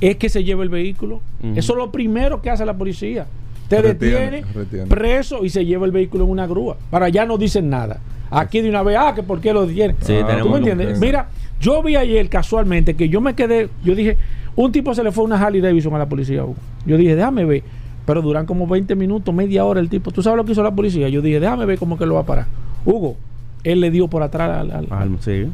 [0.02, 1.22] es que se lleve el vehículo.
[1.56, 3.28] Eso es lo primero que hace la policía.
[3.70, 4.86] Te Retiene, detiene, retiene.
[4.88, 6.78] preso y se lleva el vehículo en una grúa.
[6.90, 8.00] Para allá no dicen nada.
[8.32, 9.96] Aquí de una vez, ah, que por qué lo detiene.
[10.02, 11.00] Sí, Ah, ¿Tú me entiendes?
[11.00, 11.30] Mira,
[11.62, 14.18] yo vi ayer casualmente que yo me quedé, yo dije,
[14.56, 16.44] un tipo se le fue una Harley Davidson a la policía.
[16.44, 16.56] Hugo.
[16.86, 17.64] Yo dije, déjame ver.
[18.06, 20.12] Pero duran como 20 minutos, media hora el tipo.
[20.12, 21.10] ¿Tú sabes lo que hizo la policía?
[21.10, 22.46] Yo dije, déjame ver cómo que lo va a parar.
[22.86, 23.16] Hugo,
[23.64, 25.48] él le dio por atrás al, al- sí.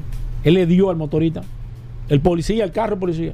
[0.44, 1.42] él le dio al motorista.
[2.10, 3.34] El policía, el carro policía.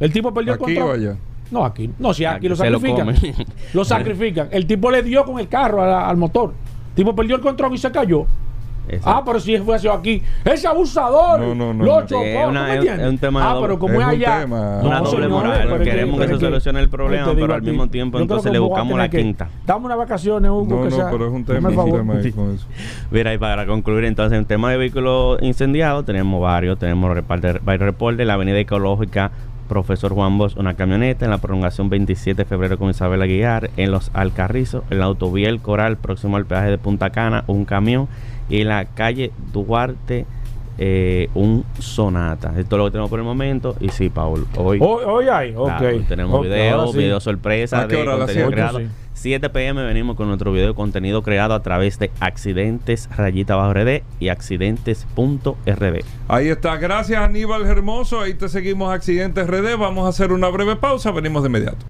[0.00, 0.88] El tipo perdió el ¿Aquí control.
[0.88, 1.16] o allá?
[1.50, 1.90] No, aquí.
[1.98, 3.14] No, si aquí, Aquí lo sacrifican.
[3.74, 4.48] Lo, sacrifican.
[4.50, 6.54] El tipo le dio con el carro a- al motor.
[6.88, 8.24] El tipo perdió el control y se cayó.
[8.88, 9.10] Exacto.
[9.10, 10.22] Ah, pero si fue así aquí.
[10.44, 11.40] Ese abusador.
[11.40, 12.06] No, no, no, Lo no.
[12.06, 12.22] chocó.
[12.22, 13.06] Es una- ¿tú me es- entiendes?
[13.06, 14.40] es un tema de Ah, doble- pero como es allá.
[14.40, 15.60] tema- Una doble moral.
[15.62, 18.52] pero es que- Queremos que se solucione el problema, pero a al mismo tiempo entonces
[18.52, 19.48] le buscamos la quinta.
[19.66, 20.66] Dame unas vacaciones, Hugo.
[20.68, 22.66] No, que no, sea- pero es un tema, el es un tema ahí con eso.
[23.10, 26.78] Mira, y para concluir entonces, en tema de vehículos incendiados, tenemos varios.
[26.78, 28.20] Tenemos reportes.
[28.20, 29.30] En la avenida ecológica,
[29.68, 31.24] Profesor Juan Bosch, una camioneta.
[31.24, 33.70] En la prolongación 27 de febrero con Isabel Aguiar.
[33.78, 37.64] En los Alcarrizos, en la autovía El Coral, próximo al peaje de Punta Cana, un
[37.64, 38.06] camión.
[38.48, 40.26] Y en la calle Duarte,
[40.78, 42.54] eh, un Sonata.
[42.58, 43.76] Esto es lo que tenemos por el momento.
[43.80, 44.78] Y sí, Paul, hoy...
[44.80, 45.78] Hoy, hoy hay, ok.
[45.78, 46.98] Claro, tenemos Ok, video, ahora sí.
[46.98, 48.14] video sorpresa ¿A qué de hora?
[48.14, 48.54] ¿A las contenido siete?
[48.54, 48.78] creado.
[48.80, 48.86] Sí.
[49.16, 53.72] 7 pm venimos con nuestro video de contenido creado a través de accidentes rayita bajo
[53.72, 56.04] RD y accidentes.rd.
[56.28, 56.76] Ahí está.
[56.76, 58.20] Gracias, Aníbal Hermoso.
[58.20, 59.76] Ahí te seguimos, Accidentes RD.
[59.78, 61.12] Vamos a hacer una breve pausa.
[61.12, 61.86] Venimos de inmediato.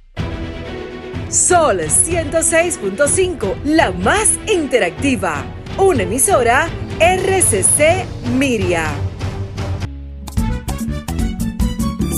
[1.29, 5.43] Sol 106.5, la más interactiva.
[5.79, 6.69] Una emisora
[7.01, 8.07] RCC
[8.39, 8.87] Miria.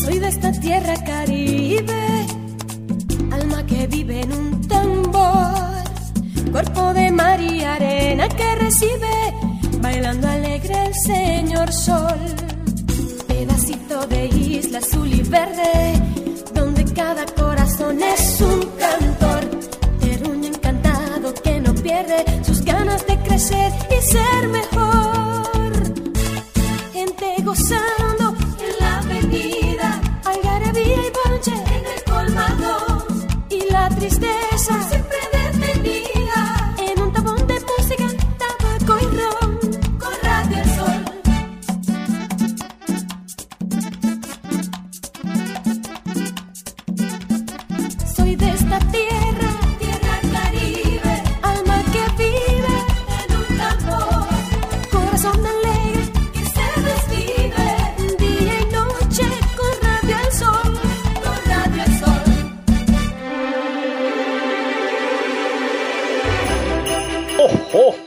[0.04, 2.26] Soy de esta tierra caribe,
[3.32, 5.54] alma que vive en un tambor,
[6.52, 9.34] cuerpo de mar y arena que recibe,
[9.80, 12.18] bailando alegre el señor sol,
[13.26, 15.94] pedacito de isla azul y verde,
[16.52, 19.44] donde cada corazón es un cantor,
[19.98, 25.72] terruño encantado que no pierde sus ganas de crecer y ser mejor.
[26.94, 33.06] Gente gozando en la avenida, algarabía y bonche en el colmado
[33.50, 34.35] y la tristeza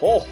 [0.02, 0.26] oh,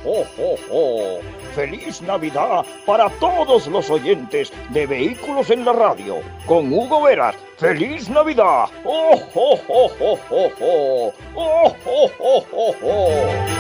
[0.71, 1.19] oh!
[1.55, 6.21] ¡Feliz Navidad para todos los oyentes de Vehículos en la Radio!
[6.45, 7.35] Con Hugo Veras.
[7.57, 8.65] ¡Feliz Navidad!
[8.85, 11.13] ¡Oh, oh, oh, oh, oh, oh!
[11.35, 13.56] ¡Oh, oh!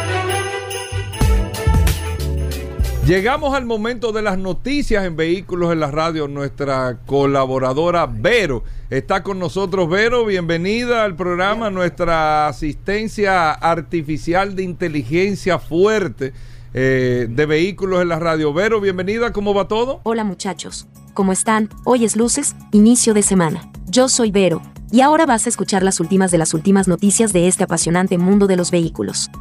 [3.07, 6.27] Llegamos al momento de las noticias en Vehículos en la Radio.
[6.27, 9.89] Nuestra colaboradora Vero está con nosotros.
[9.89, 11.69] Vero, bienvenida al programa.
[11.69, 16.33] Nuestra asistencia artificial de inteligencia fuerte
[16.73, 18.51] eh, de Vehículos en la Radio.
[18.51, 19.31] Vero, bienvenida.
[19.31, 20.01] ¿Cómo va todo?
[20.03, 20.85] Hola muchachos.
[21.13, 21.69] ¿Cómo están?
[21.85, 23.71] Hoy es luces, inicio de semana.
[23.85, 24.61] Yo soy Vero.
[24.91, 28.47] Y ahora vas a escuchar las últimas de las últimas noticias de este apasionante mundo
[28.47, 29.31] de los vehículos.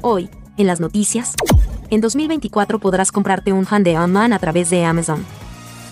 [0.00, 1.34] Hoy, en las noticias,
[1.90, 5.24] en 2024 podrás comprarte un Hyundai online a través de Amazon.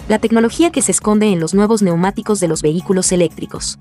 [0.09, 3.79] La tecnología que se esconde en los nuevos neumáticos de los vehículos eléctricos.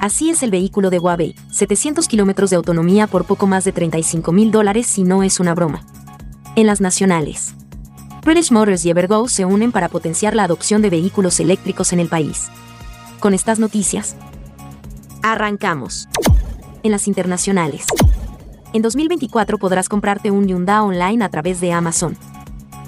[0.00, 4.32] Así es el vehículo de Huawei, 700 kilómetros de autonomía por poco más de 35
[4.32, 5.86] mil dólares si no es una broma.
[6.56, 7.54] En las nacionales.
[8.22, 12.08] British Motors y Evergo se unen para potenciar la adopción de vehículos eléctricos en el
[12.08, 12.48] país.
[13.20, 14.16] Con estas noticias,
[15.22, 16.08] arrancamos.
[16.82, 17.86] En las internacionales.
[18.74, 22.16] En 2024 podrás comprarte un Hyundai online a través de Amazon.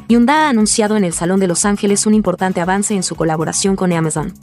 [0.09, 3.77] Hyundai ha anunciado en el Salón de Los Ángeles un importante avance en su colaboración
[3.77, 4.35] con Amazon.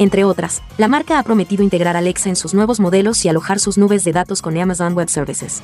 [0.00, 3.78] Entre otras, la marca ha prometido integrar Alexa en sus nuevos modelos y alojar sus
[3.78, 5.62] nubes de datos con Amazon Web Services.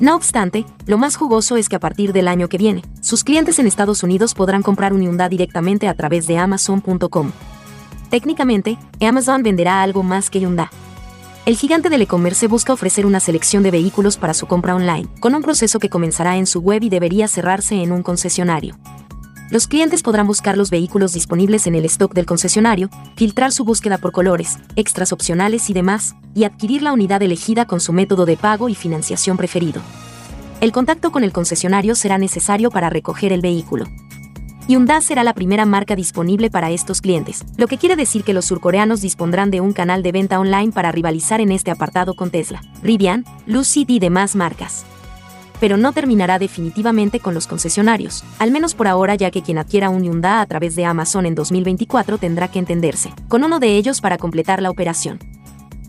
[0.00, 3.58] No obstante, lo más jugoso es que a partir del año que viene, sus clientes
[3.58, 7.32] en Estados Unidos podrán comprar un Hyundai directamente a través de Amazon.com.
[8.10, 10.68] Técnicamente, Amazon venderá algo más que Hyundai.
[11.46, 15.32] El gigante del e-commerce busca ofrecer una selección de vehículos para su compra online, con
[15.32, 18.76] un proceso que comenzará en su web y debería cerrarse en un concesionario.
[19.52, 23.98] Los clientes podrán buscar los vehículos disponibles en el stock del concesionario, filtrar su búsqueda
[23.98, 28.36] por colores, extras opcionales y demás, y adquirir la unidad elegida con su método de
[28.36, 29.80] pago y financiación preferido.
[30.60, 33.86] El contacto con el concesionario será necesario para recoger el vehículo.
[34.68, 38.46] Hyundai será la primera marca disponible para estos clientes, lo que quiere decir que los
[38.46, 42.60] surcoreanos dispondrrán de un canal de venta online para rivalizar en este apartado con Tesla,
[42.82, 44.84] Rivian, Lucid y demás marcas.
[45.60, 49.88] Pero no terminará definitivamente con los concesionarios, al menos por ahora ya que quien adquiera
[49.88, 54.00] un Hyundai a través de Amazon en 2024 tendrá que entenderse, con uno de ellos
[54.00, 55.20] para completar la operación.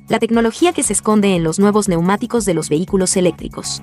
[0.07, 3.81] La tecnología que se esconde en los nuevos neumáticos de los vehículos eléctricos.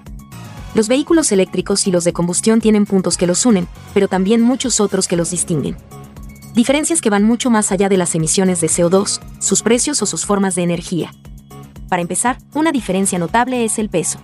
[0.75, 4.81] Los vehículos eléctricos y los de combustión tienen puntos que los unen, pero también muchos
[4.81, 5.77] otros que los distinguen.
[6.53, 10.27] Diferencias que van mucho más allá de las emisiones de CO2, sus precios o sus
[10.27, 11.15] formas de energía.
[11.89, 14.19] Para empezar, una diferencia notable es el peso.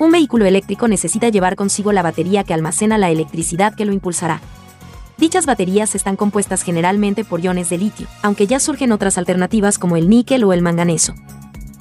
[0.00, 4.40] Un vehículo eléctrico necesita llevar consigo la batería que almacena la electricidad que lo impulsará.
[5.16, 9.96] Dichas baterías están compuestas generalmente por iones de litio, aunque ya surgen otras alternativas como
[9.96, 11.14] el níquel o el manganeso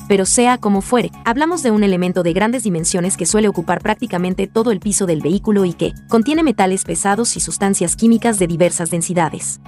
[0.07, 4.47] pero sea como fuere, hablamos de un elemento de grandes dimensiones que suele ocupar prácticamente
[4.47, 8.89] todo el piso del vehículo y que contiene metales pesados y sustancias químicas de diversas
[8.89, 9.59] densidades.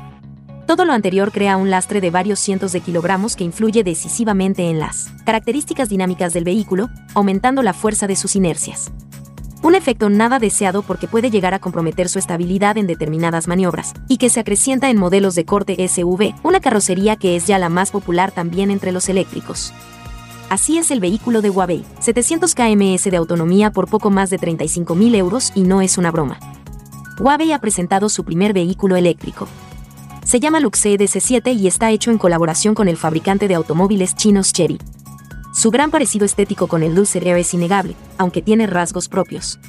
[0.70, 4.80] Todo lo anterior crea un lastre de varios cientos de kilogramos que influye decisivamente en
[4.80, 8.92] las características dinámicas del vehículo, aumentando la fuerza de sus inercias.
[9.62, 14.18] Un efecto nada deseado porque puede llegar a comprometer su estabilidad en determinadas maniobras, y
[14.18, 17.92] que se acrecienta en modelos de corte SUV, una carrocería que es ya la más
[17.92, 19.74] popular también entre los eléctricos.
[20.50, 25.16] Así es el vehículo de Huawei, 700 kms de autonomía por poco más de 35.000
[25.16, 26.40] euros y no es una broma.
[27.20, 29.48] Huawei ha presentado su primer vehículo eléctrico.
[30.26, 34.52] Se llama Luxe EDC7 y está hecho en colaboración con el fabricante de automóviles chinos
[34.52, 34.80] Chery.
[35.54, 39.60] Su gran parecido estético con el Lucer Air es innegable, aunque tiene rasgos propios.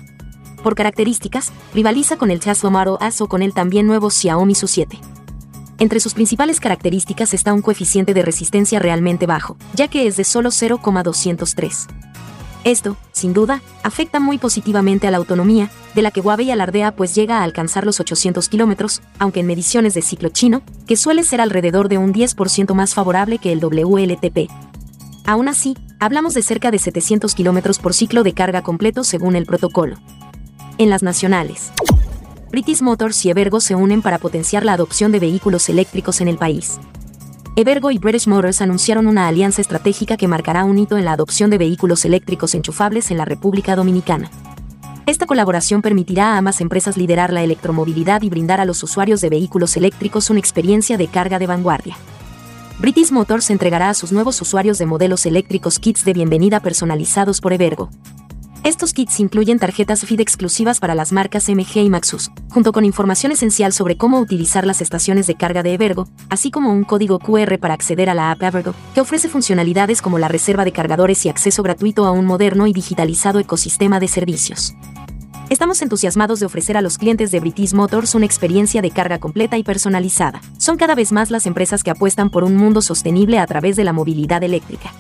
[0.63, 4.99] Por características, rivaliza con el Tesla Model S o con el también nuevo Xiaomi Su7.
[5.81, 10.25] Entre sus principales características está un coeficiente de resistencia realmente bajo, ya que es de
[10.25, 11.87] solo 0,203.
[12.65, 17.15] Esto, sin duda, afecta muy positivamente a la autonomía, de la que Huawei alardea pues
[17.15, 21.41] llega a alcanzar los 800 kilómetros, aunque en mediciones de ciclo chino, que suele ser
[21.41, 24.51] alrededor de un 10% más favorable que el WLTP.
[25.25, 29.47] Aún así, hablamos de cerca de 700 kilómetros por ciclo de carga completo según el
[29.47, 29.97] protocolo.
[30.77, 31.73] En las nacionales.
[32.51, 36.37] British Motors y Evergo se unen para potenciar la adopción de vehículos eléctricos en el
[36.37, 36.81] país.
[37.55, 41.51] Evergo y British Motors anunciaron una alianza estratégica que marcará un hito en la adopción
[41.51, 44.33] de vehículos eléctricos enchufables en la República Dominicana.
[45.07, 49.31] Esta colaboración permitirá a ambas empresas liderar la electromovilidad y brindar a los usuarios de
[49.31, 51.97] vehículos eléctricos una experiencia de carga de vanguardia.
[52.81, 57.53] British Motors entregará a sus nuevos usuarios de modelos eléctricos kits de bienvenida personalizados por
[57.53, 57.91] Evergo.
[58.63, 63.33] Estos kits incluyen tarjetas FID exclusivas para las marcas MG y Maxus, junto con información
[63.33, 67.59] esencial sobre cómo utilizar las estaciones de carga de Evergo, así como un código QR
[67.59, 71.31] para acceder a la app Evergo, que ofrece funcionalidades como la reserva de cargadores y
[71.31, 74.75] acceso gratuito a un moderno y digitalizado ecosistema de servicios.
[75.49, 79.57] Estamos entusiasmados de ofrecer a los clientes de British Motors una experiencia de carga completa
[79.57, 80.43] y personalizada.
[80.59, 83.85] Son cada vez más las empresas que apuestan por un mundo sostenible a través de
[83.85, 84.93] la movilidad eléctrica.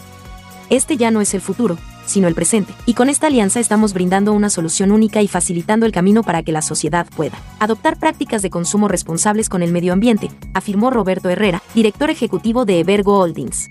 [0.71, 1.77] Este ya no es el futuro,
[2.11, 5.93] sino el presente, y con esta alianza estamos brindando una solución única y facilitando el
[5.93, 10.31] camino para que la sociedad pueda adoptar prácticas de consumo responsables con el medio ambiente,
[10.53, 13.71] afirmó Roberto Herrera, director ejecutivo de Evergo Holdings.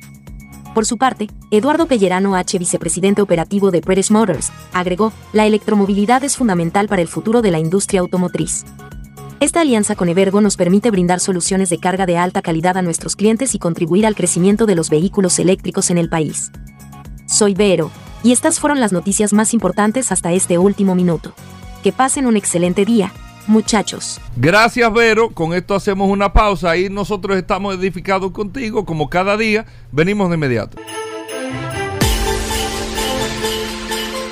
[0.73, 6.37] Por su parte, Eduardo Pellerano H., vicepresidente operativo de British Motors, agregó, la electromovilidad es
[6.37, 8.65] fundamental para el futuro de la industria automotriz.
[9.39, 13.15] Esta alianza con Evergo nos permite brindar soluciones de carga de alta calidad a nuestros
[13.15, 16.51] clientes y contribuir al crecimiento de los vehículos eléctricos en el país.
[17.25, 17.89] Soy Vero,
[18.23, 21.33] y estas fueron las noticias más importantes hasta este último minuto.
[21.83, 23.13] Que pasen un excelente día,
[23.47, 24.19] muchachos.
[24.35, 25.29] Gracias, Vero.
[25.29, 29.65] Con esto hacemos una pausa y nosotros estamos edificados contigo, como cada día.
[29.91, 30.77] Venimos de inmediato.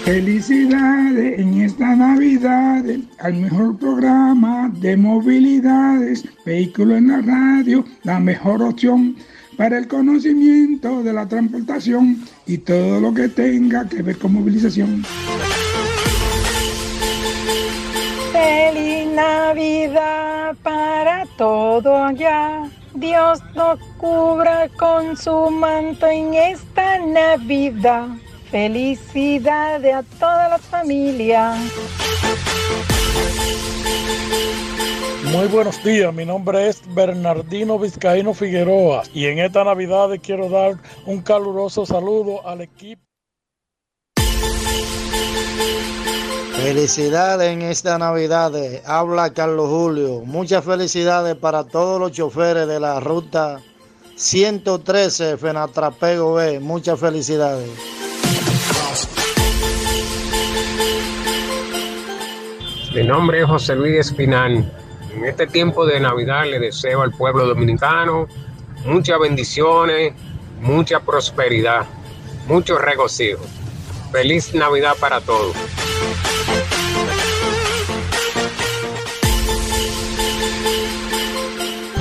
[0.08, 2.86] Felicidades en esta Navidad
[3.20, 9.18] al mejor programa de movilidades, vehículo en la radio, la mejor opción
[9.58, 15.04] para el conocimiento de la transportación y todo lo que tenga que ver con movilización.
[18.32, 22.70] Feliz Navidad para todo allá.
[22.94, 28.08] Dios nos cubra con su manto en esta Navidad.
[28.52, 31.54] Felicidades a toda la familia.
[35.32, 40.78] Muy buenos días, mi nombre es Bernardino Vizcaíno Figueroa y en esta Navidad quiero dar
[41.06, 43.02] un caluroso saludo al equipo.
[46.56, 48.52] Felicidades en esta Navidad.
[48.86, 50.22] Habla Carlos Julio.
[50.26, 53.62] Muchas felicidades para todos los choferes de la ruta
[54.16, 56.60] 113 Fenatrapego B.
[56.60, 57.70] Muchas felicidades.
[62.98, 64.74] Mi nombre es José Luis Espinal.
[65.14, 68.28] En este tiempo de Navidad le deseo al pueblo dominicano
[68.86, 70.16] muchas bendiciones,
[70.62, 71.86] mucha prosperidad,
[72.48, 73.44] mucho regocijo.
[74.12, 75.56] Feliz Navidad para todos.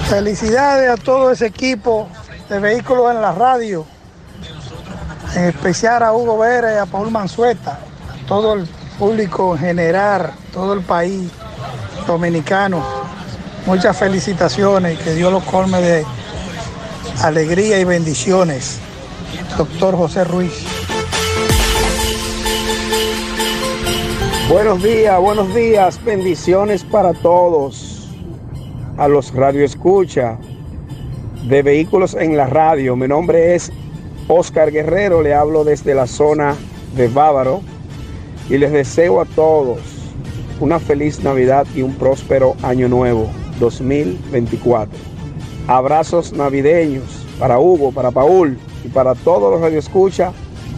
[0.08, 2.08] Felicidades a todo ese equipo
[2.48, 3.84] de vehículos en la radio,
[5.34, 7.80] en especial a Hugo y a Paul Manzueta,
[8.14, 8.66] a todo el
[8.98, 11.30] público en general, todo el país
[12.06, 12.82] dominicano.
[13.66, 16.04] Muchas felicitaciones y que Dios los colme de
[17.22, 18.78] alegría y bendiciones.
[19.58, 20.64] Doctor José Ruiz.
[24.48, 28.08] Buenos días, buenos días, bendiciones para todos.
[28.96, 30.38] A los radioescucha
[31.44, 32.96] de vehículos en la radio.
[32.96, 33.70] Mi nombre es
[34.28, 36.54] Oscar Guerrero, le hablo desde la zona
[36.94, 37.60] de Bávaro
[38.48, 39.78] y les deseo a todos
[40.60, 43.30] una feliz Navidad y un próspero año nuevo
[43.60, 44.98] 2024.
[45.68, 47.04] Abrazos navideños
[47.38, 50.32] para Hugo, para Paul y para todos los radioescucha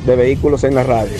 [0.06, 1.16] de vehículos en la radio.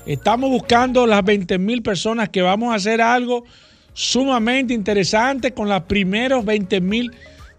[0.06, 3.44] Estamos buscando las 20 mil personas que vamos a hacer algo
[3.94, 7.12] sumamente interesante con las primeros 20 mil.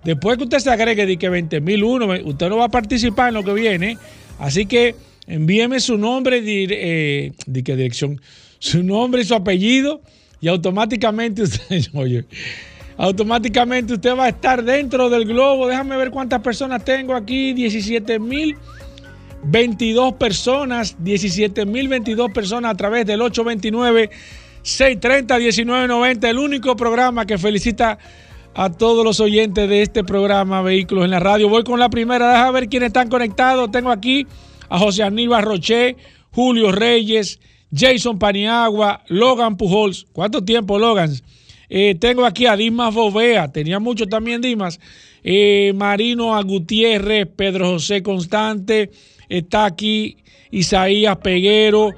[0.03, 3.29] Después que usted se agregue de que 20 mil uno, usted no va a participar
[3.29, 3.97] en lo que viene.
[4.39, 4.95] Así que
[5.27, 8.19] envíeme su nombre, eh, de qué dirección,
[8.59, 10.01] su nombre y su apellido
[10.41, 12.25] y automáticamente usted, oye,
[12.97, 15.67] automáticamente usted va a estar dentro del globo.
[15.67, 17.53] Déjame ver cuántas personas tengo aquí.
[17.53, 18.57] 17 mil
[19.45, 20.97] 22 personas.
[20.99, 24.09] 17 mil 22 personas a través del 829
[24.63, 26.29] 630 1990.
[26.29, 27.99] El único programa que felicita
[28.55, 31.49] a todos los oyentes de este programa Vehículos en la Radio.
[31.49, 32.31] Voy con la primera.
[32.31, 33.71] Déjame ver quiénes están conectados.
[33.71, 34.27] Tengo aquí
[34.69, 35.97] a José Aníbal Roché,
[36.31, 37.39] Julio Reyes,
[37.75, 40.05] Jason Paniagua, Logan Pujols.
[40.11, 41.11] ¿Cuánto tiempo, Logan?
[41.69, 44.79] Eh, tengo aquí a Dimas Bovea, tenía mucho también Dimas.
[45.23, 48.91] Eh, Marino Agutierrez, Pedro José Constante,
[49.29, 50.17] está aquí
[50.51, 51.91] Isaías Peguero,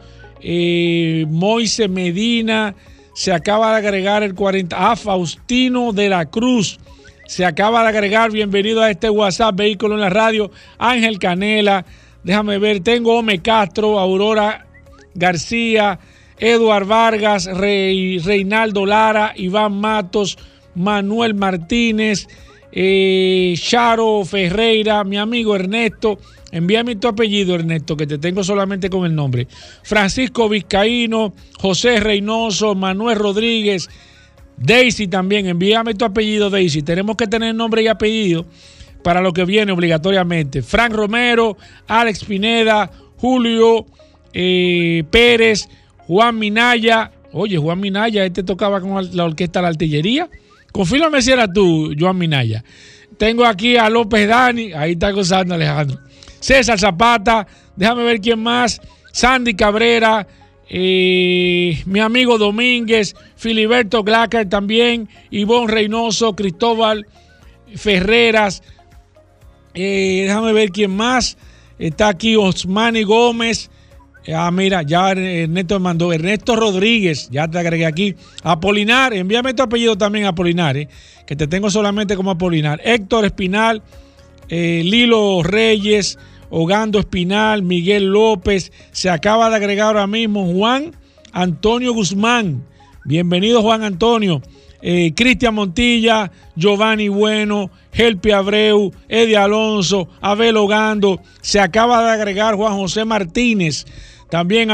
[0.48, 2.76] eh, Moise Medina,
[3.16, 6.80] se acaba de agregar el 40, ah, Faustino de la Cruz,
[7.26, 11.84] se acaba de agregar, bienvenido a este WhatsApp, Vehículo en la Radio, Ángel Canela,
[12.24, 14.68] déjame ver, tengo Ome Castro, Aurora
[15.16, 15.98] García,
[16.38, 20.38] Eduard Vargas, Reinaldo Lara, Iván Matos,
[20.76, 22.28] Manuel Martínez,
[22.72, 26.20] eh, Charo Ferreira, mi amigo Ernesto.
[26.52, 29.48] Envíame tu apellido, Ernesto, que te tengo solamente con el nombre.
[29.84, 33.90] Francisco Vizcaíno, José Reynoso, Manuel Rodríguez,
[34.58, 35.48] Daisy también.
[35.48, 36.82] Envíame tu apellido, Daisy.
[36.82, 38.46] Tenemos que tener nombre y apellido
[39.04, 40.62] para lo que viene obligatoriamente.
[40.62, 43.86] Frank Romero, Alex Pineda, Julio
[44.34, 45.68] eh, Pérez,
[46.08, 47.12] Juan Minaya.
[47.32, 50.30] Oye, Juan Minaya, este tocaba con la orquesta La Artillería.
[50.72, 52.64] Confírmame si era tú, Juan Minaya.
[53.18, 56.00] Tengo aquí a López Dani, ahí está gozando Alejandro.
[56.46, 58.80] César Zapata, déjame ver quién más.
[59.12, 60.28] Sandy Cabrera,
[60.70, 67.08] mi amigo Domínguez, Filiberto Glacker también, Ivonne Reynoso, Cristóbal
[67.76, 68.62] Ferreras.
[69.74, 71.36] Eh, déjame ver quién más.
[71.80, 73.72] Está aquí Osmani Gómez.
[74.32, 76.14] Ah, mira, ya Ernesto mandó.
[76.14, 78.14] Ernesto Rodríguez, ya te agregué aquí.
[78.44, 80.90] Apolinar, envíame tu apellido también, Apolinar, eh,
[81.26, 82.80] que te tengo solamente como Apolinar.
[82.84, 83.82] Héctor Espinal,
[84.48, 86.20] eh, Lilo Reyes,
[86.50, 88.72] Ogando Espinal, Miguel López.
[88.92, 90.96] Se acaba de agregar ahora mismo Juan
[91.32, 92.66] Antonio Guzmán.
[93.04, 94.42] Bienvenido, Juan Antonio.
[94.82, 101.20] Eh, Cristian Montilla, Giovanni Bueno, Helpi Abreu, Eddie Alonso, Abel Ogando.
[101.42, 103.86] Se acaba de agregar Juan José Martínez.
[104.30, 104.70] También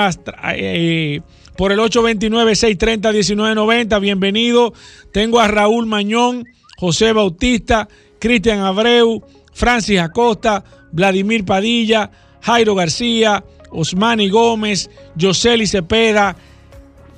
[0.55, 1.22] eh,
[1.55, 4.01] por el 829-630-1990.
[4.01, 4.74] Bienvenido.
[5.13, 6.43] Tengo a Raúl Mañón,
[6.78, 7.88] José Bautista,
[8.19, 16.35] Cristian Abreu, Francis Acosta, Vladimir Padilla, Jairo García, Osmani Gómez, Yoseli Cepeda,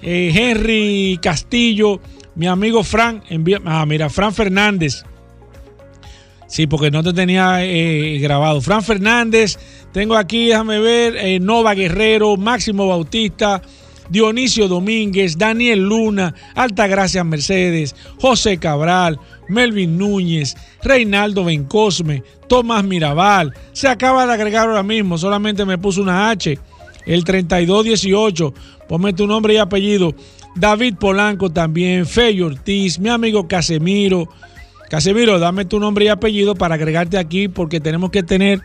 [0.01, 1.99] eh, Henry Castillo,
[2.35, 3.23] mi amigo Fran,
[3.65, 5.03] ah, mira, Fran Fernández.
[6.47, 8.61] Sí, porque no te tenía eh, grabado.
[8.61, 9.57] Fran Fernández,
[9.91, 13.61] tengo aquí, déjame ver, eh, Nova Guerrero, Máximo Bautista,
[14.09, 23.53] Dionisio Domínguez, Daniel Luna, Altagracia Mercedes, José Cabral, Melvin Núñez, Reinaldo Bencosme, Tomás Mirabal.
[23.71, 26.57] Se acaba de agregar ahora mismo, solamente me puso una H.
[27.05, 28.53] El 3218,
[28.87, 30.13] ponme tu nombre y apellido.
[30.55, 34.29] David Polanco también, Fey Ortiz, mi amigo Casemiro.
[34.89, 38.61] Casemiro, dame tu nombre y apellido para agregarte aquí porque tenemos que tener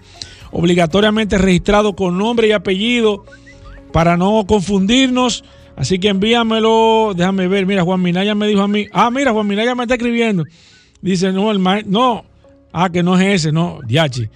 [0.51, 3.25] obligatoriamente registrado con nombre y apellido
[3.93, 5.45] para no confundirnos.
[5.77, 9.47] Así que envíamelo, déjame ver, mira, Juan Minaya me dijo a mí, ah, mira, Juan
[9.47, 10.45] Minaya me está escribiendo.
[11.01, 12.25] Dice, no, el maestro, no,
[12.73, 14.29] ah, que no es ese, no, Diachi.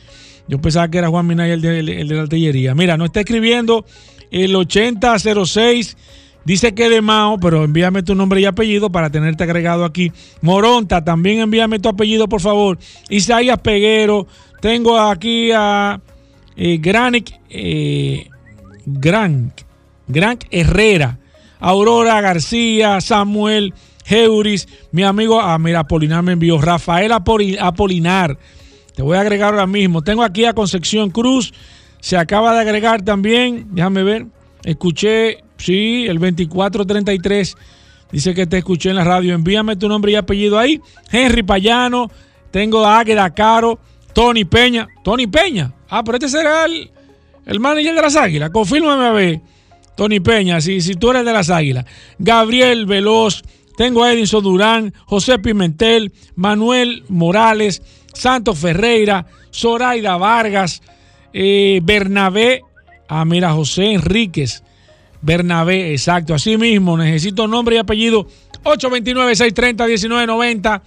[0.47, 2.75] Yo pensaba que era Juan Minaya el de, el de la artillería.
[2.75, 3.85] Mira, no está escribiendo
[4.31, 5.97] el 8006
[6.45, 10.13] Dice que de Mao, pero envíame tu nombre y apellido para tenerte agregado aquí.
[10.41, 12.79] Moronta, también envíame tu apellido, por favor.
[13.09, 14.27] Isaías Peguero.
[14.61, 16.01] Tengo aquí a
[16.57, 18.29] eh, Granic, eh,
[18.87, 19.53] Gran,
[20.09, 21.19] Gran Herrera.
[21.61, 23.73] Aurora García, Samuel
[24.05, 28.37] Heuris, mi amigo, ah, mira, Apolinar me envió, Rafael Apolinar,
[28.97, 30.03] te voy a agregar ahora mismo.
[30.03, 31.55] Tengo aquí a Concepción Cruz,
[32.01, 34.27] se acaba de agregar también, déjame ver,
[34.65, 37.57] escuché Sí, el 2433
[38.11, 39.33] dice que te escuché en la radio.
[39.33, 40.81] Envíame tu nombre y apellido ahí.
[41.11, 42.11] Henry Payano,
[42.51, 43.79] tengo a Águeda Caro,
[44.13, 44.89] Tony Peña.
[45.05, 45.73] Tony Peña.
[45.89, 46.91] Ah, pero este será el,
[47.47, 48.51] el manager de las Águilas.
[48.51, 49.41] Confírmame a ver.
[49.97, 51.85] Tony Peña, si, si tú eres de las Águilas.
[52.19, 53.43] Gabriel Veloz,
[53.77, 57.83] tengo a Edinson Durán, José Pimentel, Manuel Morales,
[58.13, 60.83] Santos Ferreira, Zoraida Vargas,
[61.33, 62.63] eh, Bernabé,
[63.09, 64.65] ah, mira, José Enríquez,
[65.21, 66.35] Bernabé, exacto.
[66.35, 68.27] Así mismo, necesito nombre y apellido.
[68.65, 70.83] 829-630-1990.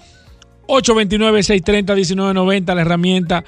[0.68, 3.46] 829-630-1990, la herramienta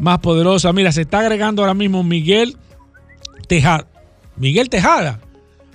[0.00, 0.72] más poderosa.
[0.72, 2.56] Mira, se está agregando ahora mismo Miguel
[3.46, 3.86] Tejada.
[4.36, 5.20] Miguel Tejada.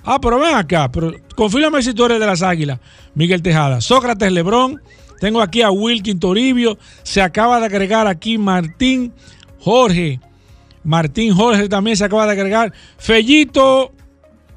[0.04, 2.78] Ah, pero ven acá, pero confírmame si tú eres de las águilas.
[3.14, 3.80] Miguel Tejada.
[3.80, 4.82] Sócrates Lebrón.
[5.20, 6.76] Tengo aquí a Wilkin Toribio.
[7.02, 9.14] Se acaba de agregar aquí Martín
[9.60, 10.20] Jorge.
[10.84, 12.72] Martín Jorge también se acaba de agregar.
[12.98, 13.92] Fellito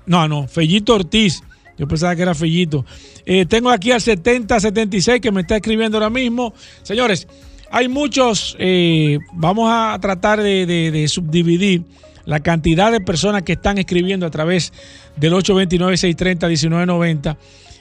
[0.10, 1.44] no, no, Fellito Ortiz.
[1.78, 2.84] Yo pensaba que era Fellito.
[3.28, 6.52] Eh, tengo aquí al 7076 que me está escribiendo ahora mismo.
[6.82, 7.28] Señores,
[7.72, 11.84] hay muchos, eh, vamos a tratar de, subdividir
[12.26, 14.74] la cantidad de personas que están escribiendo a través
[15.16, 17.38] del 829-630-1990.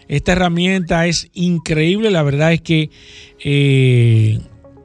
[0.09, 2.91] Esta herramienta es increíble, la verdad es que
[3.45, 4.41] eh,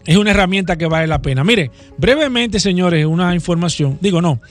[0.05, 1.43] es una herramienta que vale la pena.
[1.43, 3.97] Mire, brevemente, señores, una información.
[4.01, 4.41] Digo, no,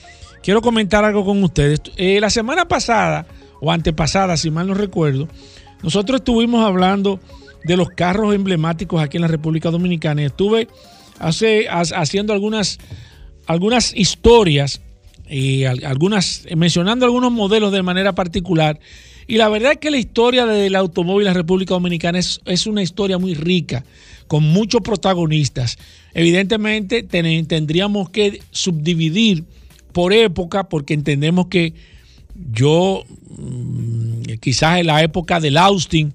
[0.41, 1.81] quiero comentar algo con ustedes.
[1.95, 3.27] Eh, la semana pasada,
[3.61, 5.27] o antepasada, si mal no recuerdo,
[5.83, 7.19] nosotros estuvimos hablando
[7.63, 10.23] de los carros emblemáticos aquí en la República Dominicana.
[10.23, 10.67] Estuve
[11.19, 12.79] hace, haciendo algunas,
[13.45, 14.81] algunas historias
[15.29, 18.79] y al- algunas, mencionando algunos modelos de manera particular.
[19.25, 22.67] Y la verdad es que la historia del automóvil en la República Dominicana es, es
[22.67, 23.85] una historia muy rica,
[24.27, 25.77] con muchos protagonistas.
[26.13, 29.45] Evidentemente ten- tendríamos que subdividir
[29.93, 31.73] por época, porque entendemos que
[32.51, 33.03] yo,
[33.37, 36.13] mm, quizás en la época del Austin,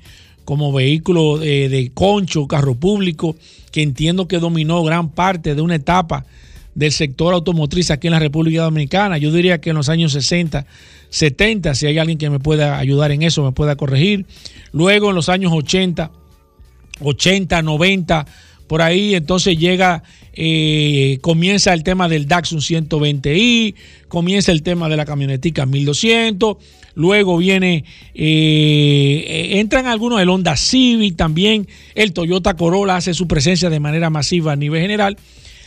[0.48, 3.36] como vehículo eh, de concho, carro público,
[3.70, 6.24] que entiendo que dominó gran parte de una etapa
[6.74, 9.18] del sector automotriz aquí en la República Dominicana.
[9.18, 10.64] Yo diría que en los años 60,
[11.10, 14.24] 70, si hay alguien que me pueda ayudar en eso, me pueda corregir.
[14.72, 16.12] Luego en los años 80,
[17.02, 18.26] 80, 90,
[18.68, 23.74] por ahí, entonces llega, eh, comienza el tema del Datsun 120i,
[24.08, 26.56] comienza el tema de la camionetica 1200,
[26.98, 33.28] luego viene, eh, eh, entran algunos, el Honda Civic también, el Toyota Corolla hace su
[33.28, 35.16] presencia de manera masiva a nivel general.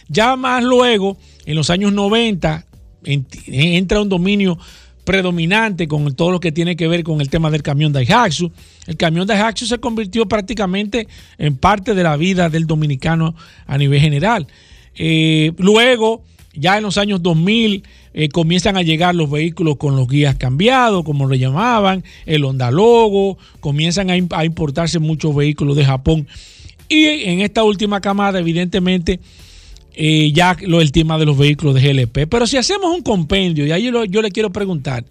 [0.09, 2.65] Ya más luego, en los años 90,
[3.05, 4.57] en- entra un dominio
[5.05, 8.51] predominante con todo lo que tiene que ver con el tema del camión Daihatsu.
[8.87, 11.07] El camión Daihatsu se convirtió prácticamente
[11.37, 14.47] en parte de la vida del dominicano a nivel general.
[14.95, 16.23] Eh, luego,
[16.53, 21.03] ya en los años 2000, eh, comienzan a llegar los vehículos con los guías cambiados,
[21.03, 26.27] como le llamaban, el Honda Logo, comienzan a, im- a importarse muchos vehículos de Japón.
[26.89, 29.19] Y en esta última camada, evidentemente,
[29.93, 32.27] eh, ya lo, el tema de los vehículos de GLP.
[32.29, 35.05] Pero si hacemos un compendio, y ahí lo- yo le quiero preguntar,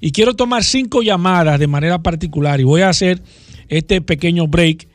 [0.00, 3.22] y quiero tomar cinco llamadas de manera particular, y voy a hacer
[3.68, 4.88] este pequeño break.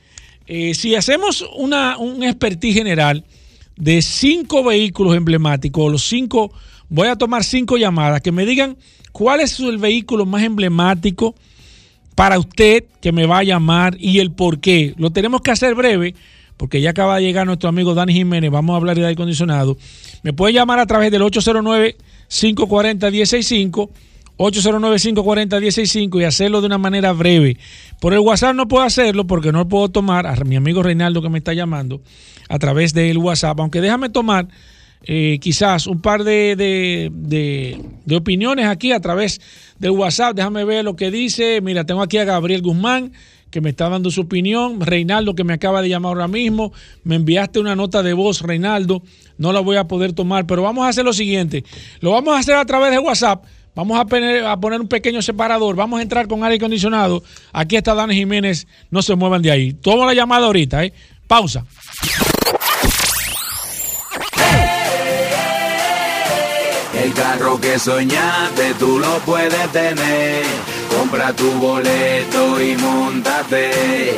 [0.47, 3.23] Eh, si hacemos una, un expertise general
[3.77, 6.51] de cinco vehículos emblemáticos, los cinco,
[6.89, 8.77] voy a tomar cinco llamadas que me digan
[9.11, 11.35] cuál es el vehículo más emblemático
[12.15, 14.93] para usted que me va a llamar y el por qué.
[14.97, 16.15] Lo tenemos que hacer breve
[16.57, 18.49] porque ya acaba de llegar nuestro amigo Dani Jiménez.
[18.49, 19.77] Vamos a hablar de aire acondicionado.
[20.23, 23.89] Me puede llamar a través del 809-540-165.
[24.37, 27.57] 809-540-165 y hacerlo de una manera breve.
[28.01, 31.29] Por el WhatsApp no puedo hacerlo porque no puedo tomar a mi amigo Reinaldo que
[31.29, 32.01] me está llamando
[32.49, 33.59] a través del WhatsApp.
[33.59, 34.47] Aunque déjame tomar
[35.05, 37.11] eh, quizás un par de, de-
[38.05, 39.39] de- opiniones aquí a través
[39.79, 40.35] del WhatsApp.
[40.35, 41.61] Déjame ver lo que dice.
[41.61, 43.13] Mira, tengo aquí a Gabriel Guzmán
[43.51, 44.81] que me está dando su opinión.
[44.81, 46.73] Reinaldo que me acaba de llamar ahora mismo.
[47.03, 49.01] Me enviaste una nota de voz, Reinaldo.
[49.37, 51.63] No la voy a poder tomar, pero vamos a hacer lo siguiente.
[52.01, 53.45] Lo vamos a hacer a través de WhatsApp.
[53.75, 55.75] Vamos a poner, a poner un pequeño separador.
[55.75, 57.21] Vamos a entrar con aire acondicionado.
[57.51, 58.67] Aquí está Dani Jiménez.
[58.89, 59.73] No se muevan de ahí.
[59.73, 60.93] Tomo la llamada ahorita, ¿eh?
[61.27, 61.65] Pausa.
[67.55, 70.43] Carro que soñaste tú lo puedes tener.
[70.97, 74.17] Compra tu boleto y montate.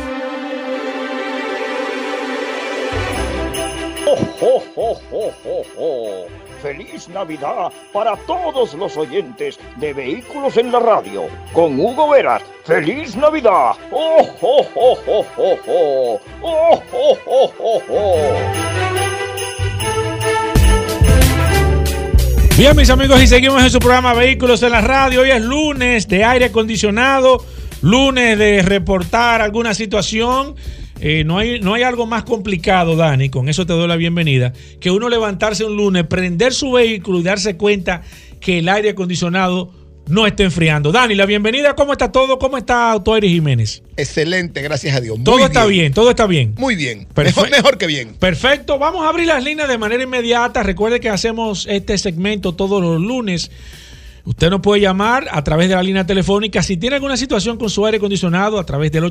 [4.43, 6.25] ¡Oh, oh, oh, oh, oh!
[6.63, 11.27] ¡Feliz Navidad para todos los oyentes de Vehículos en la Radio!
[11.53, 12.41] Con Hugo Veras.
[12.65, 13.73] ¡Feliz Navidad!
[13.91, 16.19] ¡Oh, oh, oh, oh, oh, oh!
[16.41, 18.71] ¡Oh, oh, oh, oh, oh!
[22.57, 25.21] Bien, mis amigos, y seguimos en su programa Vehículos en la Radio.
[25.21, 27.45] Hoy es lunes de aire acondicionado,
[27.83, 30.55] lunes de reportar alguna situación.
[31.01, 34.53] Eh, no, hay, no hay algo más complicado, Dani, con eso te doy la bienvenida,
[34.79, 38.03] que uno levantarse un lunes, prender su vehículo y darse cuenta
[38.39, 39.73] que el aire acondicionado
[40.07, 40.91] no está enfriando.
[40.91, 42.37] Dani, la bienvenida, ¿cómo está todo?
[42.37, 43.81] ¿Cómo está Autoaire Jiménez?
[43.97, 45.17] Excelente, gracias a Dios.
[45.17, 46.53] Muy Todo está bien, todo está bien.
[46.57, 47.07] Muy bien.
[47.15, 48.13] Mejor, mejor que bien.
[48.19, 50.61] Perfecto, vamos a abrir las líneas de manera inmediata.
[50.61, 53.49] Recuerde que hacemos este segmento todos los lunes.
[54.23, 56.61] Usted nos puede llamar a través de la línea telefónica.
[56.61, 59.03] Si tiene alguna situación con su aire acondicionado, a través del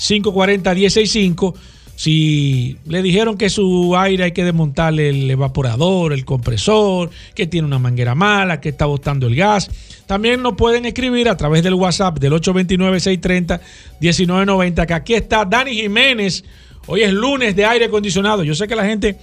[0.00, 1.54] 809-540-165.
[1.96, 7.66] Si le dijeron que su aire hay que desmontarle el evaporador, el compresor, que tiene
[7.66, 9.70] una manguera mala, que está botando el gas,
[10.06, 16.42] también nos pueden escribir a través del WhatsApp del 829-630-1990, que aquí está Dani Jiménez.
[16.86, 18.44] Hoy es lunes de aire acondicionado.
[18.44, 19.18] Yo sé que la gente,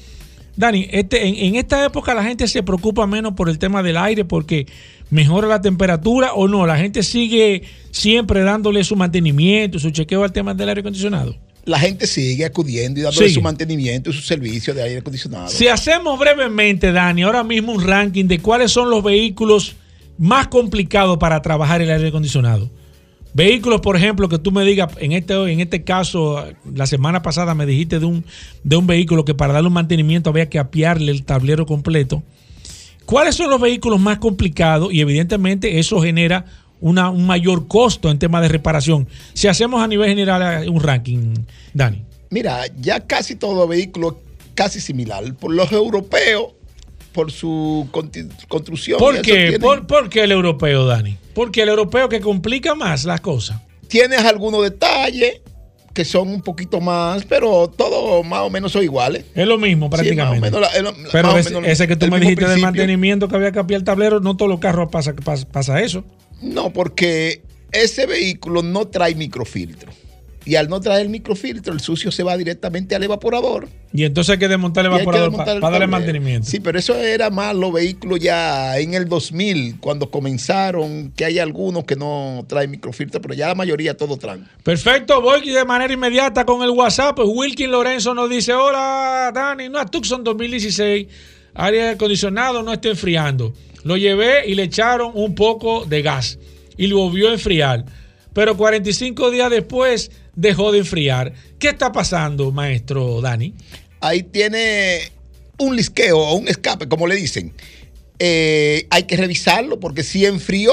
[0.55, 3.97] Dani, este, en, en esta época la gente se preocupa menos por el tema del
[3.97, 4.67] aire porque
[5.10, 6.66] mejora la temperatura o no.
[6.66, 11.36] La gente sigue siempre dándole su mantenimiento, su chequeo al tema del aire acondicionado.
[11.66, 15.49] La gente sigue acudiendo y dándole su mantenimiento y su servicio de aire acondicionado.
[15.49, 19.76] Si hacemos brevemente, Dani, ahora mismo un ranking de cuáles son los vehículos
[20.18, 22.70] más complicados para trabajar el aire acondicionado.
[23.34, 26.43] Vehículos, por ejemplo, que tú me digas, en este, en este caso,
[26.74, 28.26] la semana pasada me dijiste de un,
[28.64, 32.24] de un vehículo que para darle un mantenimiento había que apiarle el tablero completo.
[33.08, 34.93] ¿Cuáles son los vehículos más complicados?
[34.93, 36.43] Y evidentemente eso genera
[36.82, 39.08] una, un mayor costo en tema de reparación.
[39.34, 41.34] Si hacemos a nivel general eh, un ranking,
[41.74, 42.03] Dani.
[42.30, 45.24] Mira, ya casi todo vehículo es casi similar.
[45.36, 46.49] Por los europeos,
[47.14, 47.88] por su
[48.49, 48.99] construcción.
[48.99, 49.32] ¿Por qué?
[49.32, 51.18] tienen- ¿Por, por qué el europeo, Dani?
[51.34, 53.62] Porque el europeo que complica más las cosas.
[53.88, 55.39] Tienes algunos detalles
[55.97, 59.25] que son un poquito más, pero todos más o menos son iguales.
[59.33, 60.41] Es lo mismo Sí, prácticamente.
[60.51, 62.19] más o menos la- es lo- Pero más o ese, menos ese que tú me
[62.19, 65.47] dijiste del mantenimiento que había que apiar el tablero, no todos los carros pasa, pasa,
[65.51, 66.03] pasa eso.
[66.39, 67.41] No, porque
[67.71, 69.91] ese vehículo no trae microfiltro.
[70.47, 73.67] Y al no traer el microfiltro, el sucio se va directamente al evaporador.
[73.91, 76.49] Y entonces hay que desmontar el evaporador desmontar para darle mantenimiento.
[76.49, 81.39] Sí, pero eso era más los vehículos ya en el 2000, cuando comenzaron, que hay
[81.39, 84.47] algunos que no traen microfiltro, pero ya la mayoría todo traen.
[84.63, 87.19] Perfecto, voy de manera inmediata con el WhatsApp.
[87.19, 91.07] Wilkin Lorenzo nos dice: Hola, Dani, una Tucson 2016,
[91.55, 93.53] área de acondicionado no está enfriando.
[93.83, 96.39] Lo llevé y le echaron un poco de gas
[96.77, 97.83] y lo volvió a enfriar.
[98.31, 101.33] Pero 45 días después dejó de enfriar.
[101.59, 103.53] ¿Qué está pasando, maestro Dani?
[103.99, 105.11] Ahí tiene
[105.57, 107.53] un lisqueo o un escape, como le dicen.
[108.19, 110.71] Eh, hay que revisarlo porque si enfrió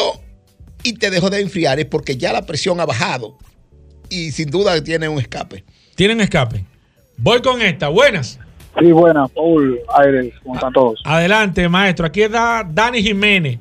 [0.83, 3.37] y te dejó de enfriar es porque ya la presión ha bajado.
[4.11, 5.65] Y sin duda tiene un escape.
[5.97, 6.65] Tienen escape.
[7.17, 7.89] Voy con esta.
[7.89, 8.39] Buenas.
[8.79, 11.01] Sí, buenas, Paul Aires, ¿cómo están todos?
[11.05, 12.07] Adelante, maestro.
[12.07, 13.59] Aquí está Dani Jiménez.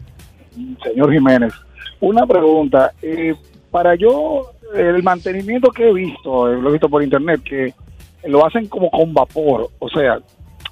[0.84, 1.54] Señor Jiménez,
[2.00, 2.92] una pregunta.
[3.02, 3.36] eh,
[3.72, 7.74] para yo, el mantenimiento que he visto, eh, lo he visto por internet, que
[8.26, 10.20] lo hacen como con vapor, o sea,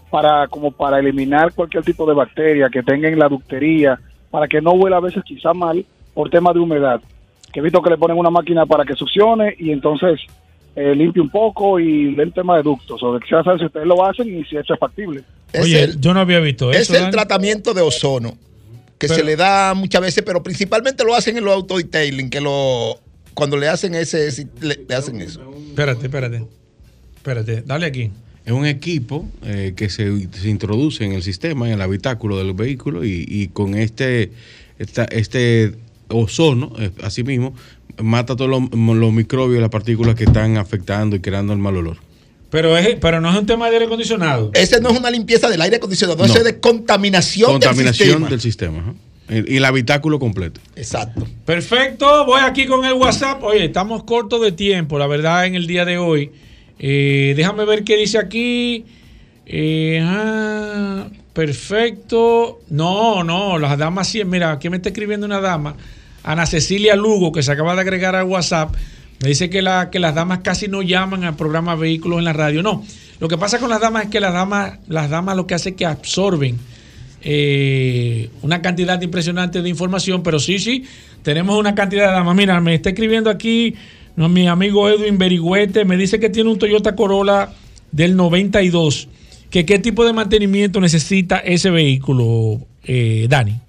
[0.09, 3.99] para como para eliminar cualquier tipo de bacteria que tenga en la ductería,
[4.29, 7.01] para que no huela a veces quizá mal por tema de humedad.
[7.53, 10.19] Que he visto que le ponen una máquina para que succione y entonces
[10.75, 13.01] eh, limpie un poco y el tema de ductos.
[13.03, 15.21] O quisiera saber si ustedes lo hacen y si eso es factible.
[15.51, 16.93] Es Oye, el- yo no había visto Es eso.
[16.95, 17.11] el Dani.
[17.11, 18.31] tratamiento de ozono
[18.97, 22.29] que Pero- se le da muchas veces, pero principalmente lo hacen en los auto detailing,
[22.29, 22.95] que lo
[23.41, 25.41] cuando le hacen ese, ese- le, le hacen eso.
[25.69, 26.43] Espérate, espérate.
[27.15, 28.11] Espérate, dale aquí.
[28.45, 32.53] Es un equipo eh, que se, se introduce en el sistema, en el habitáculo del
[32.53, 34.31] vehículo y, y con este,
[34.77, 35.73] esta- este
[36.09, 37.55] ozono, eh, así mismo,
[37.97, 41.75] mata todos los, los microbios y las partículas que están afectando y creando el mal
[41.77, 41.97] olor.
[42.51, 44.51] Pero, es, pero no es un tema de aire acondicionado.
[44.53, 46.25] Ese no es una limpieza del aire acondicionado, No.
[46.25, 48.29] eso es de contaminación, Contaminación del sistema.
[48.29, 48.77] del sistema.
[48.81, 48.93] ajá.
[49.31, 50.59] Y y el habitáculo completo.
[50.75, 51.25] Exacto.
[51.45, 53.41] Perfecto, voy aquí con el WhatsApp.
[53.43, 56.31] Oye, estamos cortos de tiempo, la verdad, en el día de hoy.
[56.77, 58.85] Eh, déjame ver qué dice aquí.
[59.45, 62.59] Eh, ah, perfecto.
[62.69, 64.23] No, no, las damas sí.
[64.25, 65.75] Mira, aquí me está escribiendo una dama,
[66.23, 68.75] Ana Cecilia Lugo, que se acaba de agregar al WhatsApp.
[69.21, 72.33] Me dice que, la, que las damas casi no llaman al programa Vehículos en la
[72.33, 72.63] radio.
[72.63, 72.83] No,
[73.19, 75.73] lo que pasa con las damas es que las damas, las damas lo que hacen
[75.73, 76.59] es que absorben
[77.23, 80.85] eh, una cantidad impresionante de información, pero sí, sí,
[81.23, 82.35] tenemos una cantidad de damas.
[82.35, 83.75] Mira, me está escribiendo aquí
[84.15, 87.53] no, mi amigo Edwin Berigüete, me dice que tiene un Toyota Corolla
[87.91, 89.07] del 92,
[89.49, 93.59] que qué tipo de mantenimiento necesita ese vehículo, eh, Dani.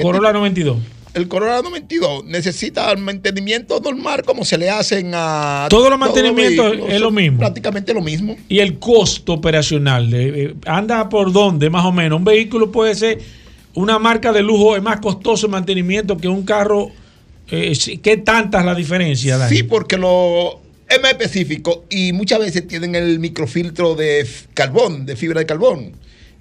[0.00, 0.78] Corolla 92.
[1.14, 7.00] El Corolla 92 necesita mantenimiento normal como se le hacen a Todos los mantenimientos es
[7.00, 7.38] lo mismo.
[7.38, 8.36] Prácticamente lo mismo.
[8.48, 12.18] Y el costo operacional, eh, anda por dónde más o menos.
[12.18, 13.18] Un vehículo puede ser
[13.74, 16.90] una marca de lujo, es más costoso el mantenimiento que un carro.
[17.50, 19.56] Eh, ¿Qué tanta es la diferencia, Dani?
[19.56, 25.16] Sí, porque lo es más específico y muchas veces tienen el microfiltro de carbón, de
[25.16, 25.92] fibra de carbón.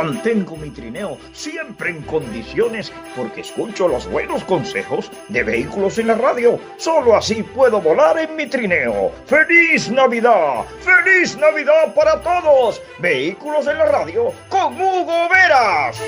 [0.03, 6.15] Mantengo mi trineo siempre en condiciones porque escucho los buenos consejos de vehículos en la
[6.15, 6.59] radio.
[6.79, 9.13] Solo así puedo volar en mi trineo.
[9.27, 10.65] ¡Feliz Navidad!
[10.81, 12.81] ¡Feliz Navidad para todos!
[12.99, 16.01] Vehículos en la radio con Hugo Veras.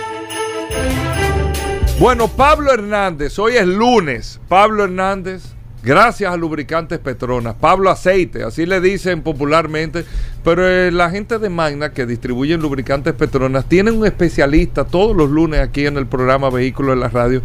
[1.99, 4.41] Bueno, Pablo Hernández, hoy es lunes.
[4.49, 5.43] Pablo Hernández,
[5.83, 7.55] gracias a Lubricantes Petronas.
[7.55, 10.05] Pablo Aceite, así le dicen popularmente.
[10.45, 15.31] Pero eh, la gente de Magna que distribuyen lubricantes Petronas tienen un especialista todos los
[15.31, 17.43] lunes aquí en el programa Vehículos de la Radio,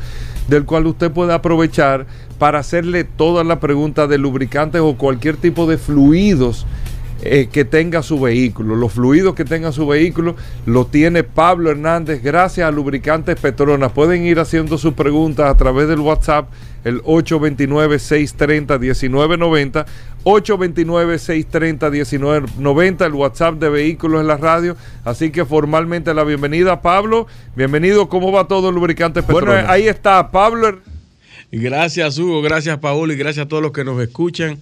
[0.47, 2.07] del cual usted puede aprovechar
[2.39, 6.65] para hacerle todas las preguntas de lubricantes o cualquier tipo de fluidos
[7.23, 8.75] eh, que tenga su vehículo.
[8.75, 10.35] Los fluidos que tenga su vehículo
[10.67, 13.91] lo tiene Pablo Hernández gracias a Lubricantes Petronas.
[13.91, 16.49] Pueden ir haciendo sus preguntas a través del WhatsApp,
[16.87, 19.85] el 829-630-1990.
[20.23, 24.77] 829-630-1990, el WhatsApp de Vehículos en la Radio.
[25.03, 27.27] Así que formalmente la bienvenida, Pablo.
[27.55, 29.55] Bienvenido, ¿cómo va todo Lubricantes Petronas?
[29.55, 30.79] Bueno, ahí está, Pablo.
[31.51, 32.41] Gracias, Hugo.
[32.41, 33.11] Gracias, Paul.
[33.11, 34.57] Y gracias a todos los que nos escuchan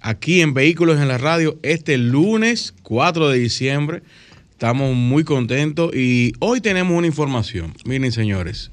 [0.00, 4.02] aquí en Vehículos en la Radio este lunes 4 de diciembre.
[4.50, 7.74] Estamos muy contentos y hoy tenemos una información.
[7.84, 8.70] Miren, señores,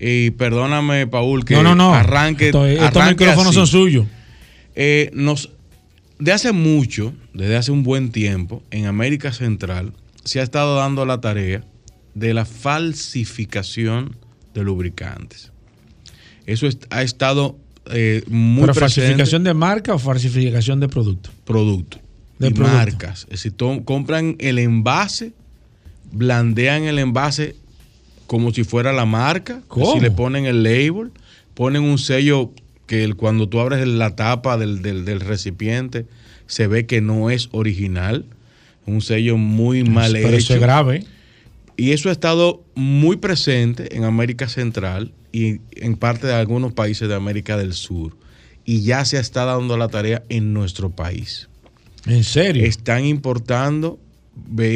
[0.00, 1.94] y perdóname, Paul, que No, no, no.
[1.94, 2.46] arranque.
[2.46, 3.54] Esto- estos micrófonos así.
[3.56, 4.06] son suyos.
[4.74, 5.50] Eh, nos,
[6.18, 9.92] de hace mucho, desde hace un buen tiempo, en América Central
[10.24, 11.64] se ha estado dando la tarea
[12.14, 14.16] de la falsificación
[14.54, 15.52] de lubricantes.
[16.46, 17.58] Eso es- ha estado
[17.92, 19.00] eh, muy ¿Pero presente.
[19.00, 21.30] falsificación de marca o falsificación de producto?
[21.44, 21.98] producto
[22.38, 22.76] De y producto.
[22.76, 23.22] marcas.
[23.30, 25.32] Es decir, compran el envase,
[26.12, 27.56] blandean el envase
[28.30, 29.60] como si fuera la marca.
[29.66, 29.92] ¿Cómo?
[29.94, 31.10] Si le ponen el label,
[31.54, 32.52] ponen un sello
[32.86, 36.06] que el- cuando tú abres la tapa del, del- del recipiente
[36.46, 38.24] se ve que no es original.
[38.86, 40.36] Un sello muy mal Pero hecho.
[40.36, 41.04] eso es grave.
[41.76, 47.08] Y eso ha estado muy presente en América Central y en parte de algunos países
[47.08, 48.16] de América del Sur.
[48.64, 51.48] Y ya se está dando la tarea en nuestro país.
[52.06, 52.64] ¿En serio?
[52.64, 53.98] Están importando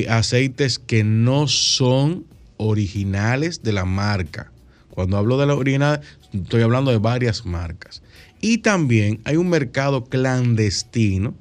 [0.09, 2.24] aceites que no son
[2.57, 4.50] originales de la marca.
[4.90, 6.00] Cuando hablo de la original,
[6.32, 8.02] estoy hablando de varias marcas.
[8.40, 11.34] Y también hay un mercado clandestino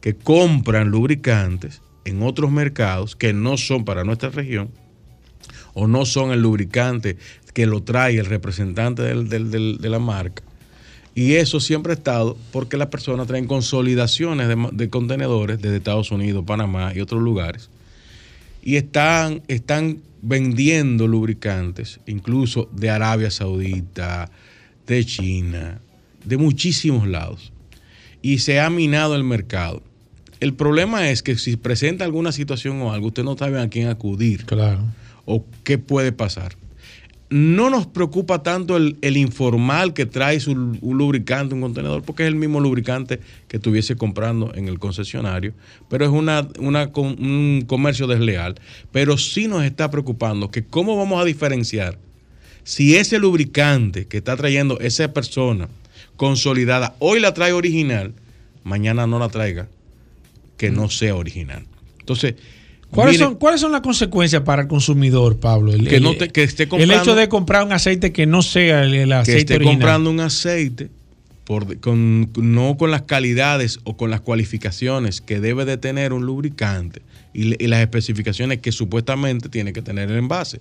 [0.00, 4.70] que compran lubricantes en otros mercados que no son para nuestra región
[5.74, 7.16] o no son el lubricante
[7.54, 10.42] que lo trae el representante del- de la marca.
[11.14, 16.10] Y eso siempre ha estado porque las personas traen consolidaciones de, de contenedores desde Estados
[16.12, 17.70] Unidos, Panamá y otros lugares.
[18.68, 24.30] Y están, están vendiendo lubricantes, incluso de Arabia Saudita,
[24.86, 25.80] de China,
[26.22, 27.50] de muchísimos lados.
[28.20, 29.82] Y se ha minado el mercado.
[30.38, 33.88] El problema es que si presenta alguna situación o algo, usted no sabe a quién
[33.88, 34.44] acudir.
[34.44, 34.84] Claro.
[35.24, 36.54] O qué puede pasar.
[37.30, 42.28] No nos preocupa tanto el, informal que trae su, un lubricante, un contenedor, porque es
[42.28, 45.52] el mismo lubricante que estuviese comprando en el concesionario,
[45.90, 48.54] pero es una, un comercio desleal.
[48.92, 51.98] Pero sí nos está preocupando que cómo vamos a diferenciar
[52.64, 55.68] si ese lubricante que está trayendo esa persona
[56.16, 58.12] consolidada hoy la trae original,
[58.62, 59.68] mañana no la traiga
[60.58, 61.64] que no sea original.
[62.00, 62.34] Entonces,
[62.90, 65.72] ¿Cuáles mire- son, ¿Cuáles son las consecuencias para el consumidor, Pablo?
[65.72, 68.26] El, Que el- no te- que esté El comprando- hecho de comprar un aceite que
[68.26, 69.74] no sea el, el que aceite esté original.
[69.76, 70.88] comprando un aceite
[71.44, 76.24] por, con, no con las calidades o con las cualificaciones que debe de tener un
[76.26, 77.02] lubricante
[77.34, 80.60] y, le- y las especificaciones que supuestamente tiene que tener el envase.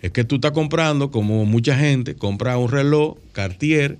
[0.00, 3.96] Es que tú estás comprando, como mucha gente, compra un reloj Cartier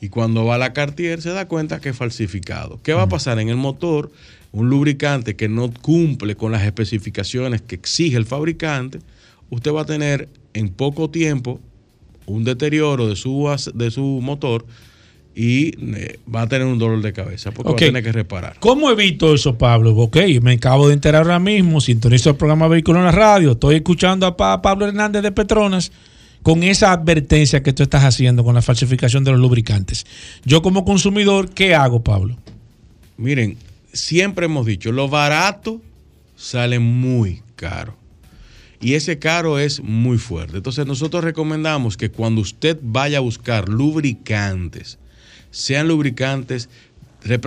[0.00, 2.78] y cuando va a la Cartier se da cuenta que es falsificado.
[2.82, 4.10] ¿Qué va a pasar en el motor?
[4.56, 9.00] Un lubricante que no cumple con las especificaciones que exige el fabricante,
[9.50, 11.60] usted va a tener en poco tiempo
[12.24, 14.64] un deterioro de su, de su motor
[15.34, 17.80] y eh, va a tener un dolor de cabeza porque Ok.
[17.80, 18.56] va a tener que reparar.
[18.58, 19.94] ¿Cómo evito eso, Pablo?
[19.94, 23.76] Ok, me acabo de enterar ahora mismo, sintonizo el programa Vehículo en la radio, estoy
[23.76, 25.92] escuchando a Pa- Pablo Hernández de Petronas
[26.42, 30.06] con esa advertencia que tú estás haciendo con la falsificación de los lubricantes.
[30.46, 32.38] Yo como consumidor, ¿qué hago, Pablo?
[33.18, 33.58] Miren,
[33.96, 35.82] siempre hemos dicho, lo barato
[36.36, 37.96] sale muy caro.
[38.80, 40.58] Y ese caro es muy fuerte.
[40.58, 44.98] Entonces nosotros recomendamos que cuando usted vaya a buscar lubricantes,
[45.50, 46.68] sean lubricantes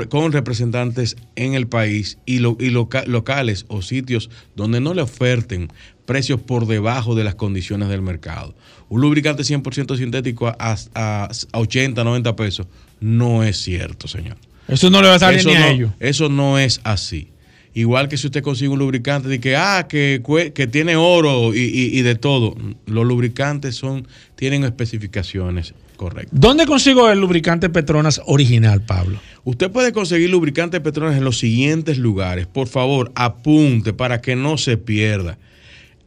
[0.09, 5.03] con representantes en el país y, lo- y loca- locales o sitios donde no le
[5.03, 5.71] oferten
[6.05, 8.55] precios por debajo de las condiciones del mercado.
[8.89, 12.67] Un lubricante 100% sintético a 80, 90 pesos
[12.99, 14.37] no es cierto, señor.
[14.69, 15.91] Eso no le va a salir Eso ni a ellos.
[15.99, 17.29] Eso no es así.
[17.73, 20.21] Igual que si usted consigue un lubricante de que, ah, que,
[20.55, 22.55] que tiene oro y, y- y de todo.
[22.87, 26.31] Los lubricantes son, tienen especificaciones correctas.
[26.39, 29.19] ¿Dónde consigo el lubricante Petronas original, Pablo?
[29.43, 32.47] Usted puede conseguir lubricante Petronas en los siguientes lugares.
[32.47, 35.37] Por favor, apunte para que no se pierda.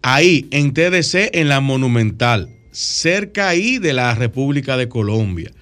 [0.03, 2.49] Ahí, en TDC, en la Monumental.
[2.73, 5.53] cerca ahí de la República de Colombia.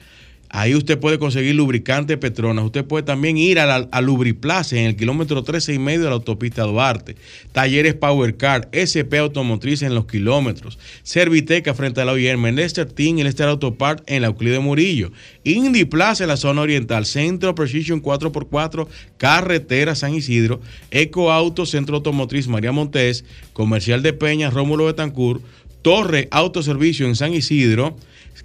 [0.53, 2.64] Ahí usted puede conseguir lubricante Petronas.
[2.64, 6.07] Usted puede también ir a, la, a Lubriplaza en el kilómetro 13 y medio de
[6.07, 7.14] la autopista Duarte.
[7.53, 10.76] Talleres Power Car, SP Automotriz en los kilómetros.
[11.05, 12.46] Serviteca frente a la OIM.
[12.57, 15.12] Lester Team y Lester Autopart en la Euclide Murillo.
[15.44, 17.07] Indy Plaza en la zona oriental.
[17.07, 18.88] Centro Precision 4x4,
[19.18, 20.61] Carretera San Isidro.
[20.90, 23.24] Eco Auto, Centro Automotriz María Montés.
[23.53, 25.42] Comercial de Peña, Rómulo Betancourt.
[25.82, 27.96] Torre Autoservicio en San Isidro.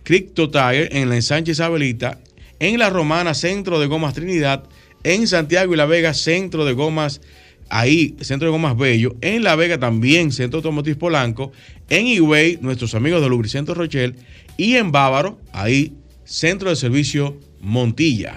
[0.03, 2.19] Cricto Tire en la ensanche Isabelita,
[2.59, 4.63] en La Romana, Centro de Gomas Trinidad,
[5.03, 7.21] en Santiago y La Vega, Centro de Gomas,
[7.69, 11.51] ahí, Centro de Gomas Bello, en La Vega también, Centro Automotriz Polanco,
[11.89, 14.15] en Higüey, nuestros amigos de Lubricento Rochelle,
[14.57, 15.93] y en Bávaro, ahí,
[16.23, 18.35] Centro de Servicio Montilla.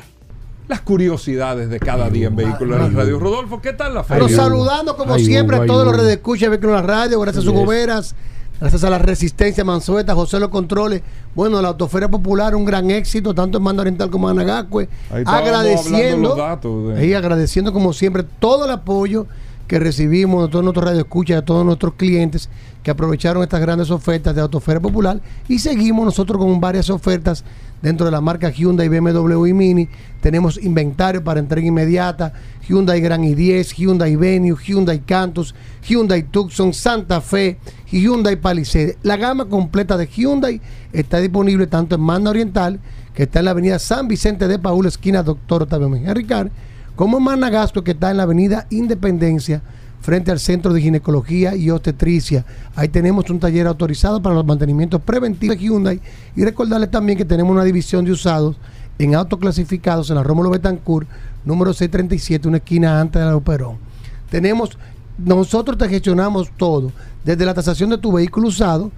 [0.68, 3.18] Las curiosidades de cada día en Vehículos en la Radio.
[3.18, 4.26] Rodolfo, ¿qué tal la feria?
[4.26, 7.20] Pero saludando como Ay, siempre a ay, todos los redescuchas de Vehículos en la Radio,
[7.20, 7.62] gracias a sus Yes.
[7.64, 8.14] goberas,
[8.60, 11.02] gracias a la Resistencia Mansueta, José Los Controles,
[11.34, 14.88] bueno, la Autoferia Popular, un gran éxito, tanto en Mando Oriental como en Anagacue,
[15.38, 19.26] agradeciendo, los datos de- ahí agradeciendo como siempre todo el apoyo
[19.68, 22.48] que recibimos de todos nuestros radioescuchas, de todos nuestros clientes
[22.82, 27.44] que aprovecharon estas grandes ofertas de Autoferia Popular y seguimos nosotros con varias ofertas
[27.82, 29.88] dentro de la marca Hyundai, BMW y Mini.
[30.22, 32.32] Tenemos inventario para entrega inmediata,
[32.66, 35.54] Hyundai Grand i10, Hyundai Venue, Hyundai Cantus,
[35.86, 37.58] Hyundai Tucson, Santa Fe,
[37.90, 38.96] Hyundai Palisade.
[39.02, 40.60] La gama completa de Hyundai
[40.94, 42.80] está disponible tanto en Manda Oriental,
[43.14, 46.50] que está en la avenida San Vicente de Paúl, esquina Doctor Octavio Mejía Ricard,
[46.98, 49.62] como Managasco, que está en la avenida Independencia,
[50.00, 52.44] frente al Centro de Ginecología y Obstetricia.
[52.74, 56.00] Ahí tenemos un taller autorizado para los mantenimientos preventivos de Hyundai.
[56.34, 58.56] Y recordarles también que tenemos una división de usados
[58.98, 61.08] en autos clasificados en la Rómulo Betancourt,
[61.44, 63.76] número 637, una esquina antes de la Operón.
[64.28, 64.76] Tenemos,
[65.18, 66.90] nosotros te gestionamos todo,
[67.24, 68.90] desde la tasación de tu vehículo usado,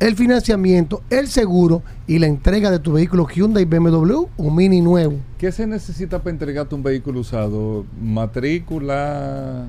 [0.00, 5.18] el financiamiento, el seguro y la entrega de tu vehículo Hyundai, BMW o Mini nuevo.
[5.38, 7.84] ¿Qué se necesita para entregarte un vehículo usado?
[8.02, 9.66] Matrícula.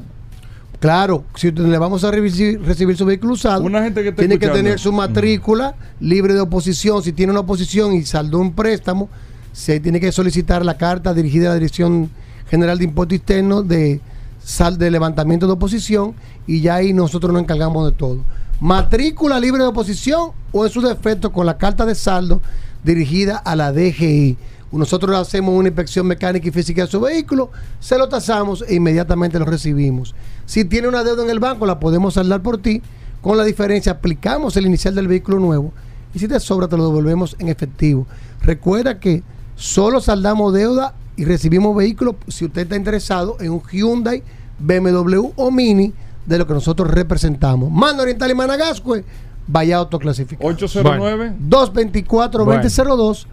[0.80, 4.48] Claro, si le vamos a recibir, recibir su vehículo usado, Una gente que tiene que
[4.48, 7.04] tener su matrícula libre de oposición.
[7.04, 9.10] Si tiene una oposición y saldó un préstamo,
[9.52, 12.10] se tiene que solicitar la carta dirigida a la Dirección
[12.50, 14.00] General de Impuestos Internos de,
[14.42, 16.16] sal, de levantamiento de oposición
[16.48, 18.22] y ya ahí nosotros nos encargamos de todo.
[18.62, 22.44] Matrícula libre de oposición o en su defecto con la carta de saldo
[22.84, 24.38] dirigida a la DGI.
[24.72, 27.50] Nosotros hacemos una inspección mecánica y física de su vehículo,
[27.80, 30.14] se lo tasamos e inmediatamente lo recibimos.
[30.46, 32.84] Si tiene una deuda en el banco, la podemos saldar por ti.
[33.20, 35.74] Con la diferencia, aplicamos el inicial del vehículo nuevo
[36.14, 38.06] y si te sobra, te lo devolvemos en efectivo.
[38.44, 39.24] Recuerda que
[39.56, 44.22] solo saldamos deuda y recibimos vehículos si usted está interesado en un Hyundai,
[44.60, 45.96] BMW o Mini
[46.32, 47.70] de lo que nosotros representamos.
[47.70, 49.04] Mano Oriental y Managascue,
[49.48, 50.50] vaya autoclasificado.
[50.50, 51.34] 809.
[51.50, 53.26] 224-2002,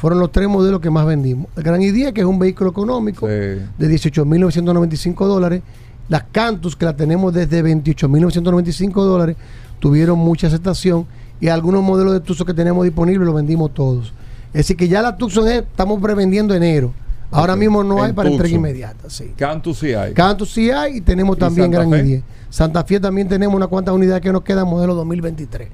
[0.00, 1.46] Fueron los tres modelos que más vendimos.
[1.56, 5.62] El Gran i10, que es un vehículo económico de 18.995 dólares.
[6.08, 9.36] Las Cantus, que la tenemos desde 28.995 dólares,
[9.78, 11.06] tuvieron mucha aceptación.
[11.40, 14.12] Y algunos modelos de Tucson que tenemos disponibles los vendimos todos.
[14.48, 16.92] Es decir, que ya la Tucson es- estamos prevendiendo enero.
[17.30, 19.08] Ahora mismo no hay para entrega inmediata.
[19.08, 19.32] Sí.
[19.36, 20.12] Cantus sí hay.
[20.14, 22.06] Cantus sí hay y tenemos ¿Y también Santa Gran Fe?
[22.06, 22.22] i10.
[22.50, 25.68] Santa Fe también tenemos unas cuantas unidades que nos quedan, modelo 2023.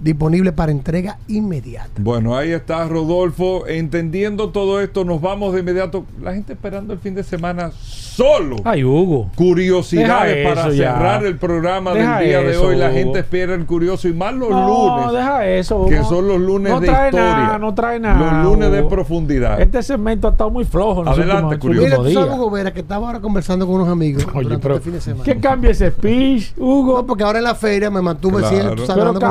[0.00, 1.90] Disponible para entrega inmediata.
[1.98, 3.66] Bueno, ahí está Rodolfo.
[3.66, 6.04] Entendiendo todo esto, nos vamos de inmediato.
[6.22, 8.56] La gente esperando el fin de semana solo.
[8.64, 9.30] Ay, Hugo.
[9.36, 10.94] Curiosidades Deja para ya.
[10.94, 12.76] cerrar el programa Deja del día de hoy.
[12.76, 12.94] La Hugo.
[12.94, 15.12] gente espera el curioso y más los No, lunes.
[15.12, 15.86] deja eso.
[15.86, 16.08] Que Hugo.
[16.08, 17.34] son los lunes no de trae historia.
[17.36, 18.42] Nada, no trae nada.
[18.42, 19.60] Los lunes de profundidad.
[19.60, 21.06] Este segmento ha estado muy flojo.
[21.08, 22.02] Adelante, curioso.
[22.02, 22.34] Mira, sabes.
[22.38, 25.00] Hugo Vera, que estaba ahora conversando con unos amigos Oye, durante pero este fin de
[25.02, 25.24] semana.
[25.24, 26.96] ¿qué cambia ese speech, Hugo?
[26.98, 28.48] No, porque ahora en la feria me mantuve Claro.
[28.48, 29.30] siempre, tú sabes, Pero hablando con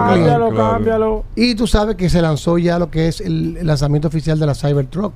[0.59, 1.23] cámbialo.
[1.35, 4.55] Y tú sabes que se lanzó ya lo que es el, lanzamiento oficial de la
[4.55, 5.13] Cybertruck.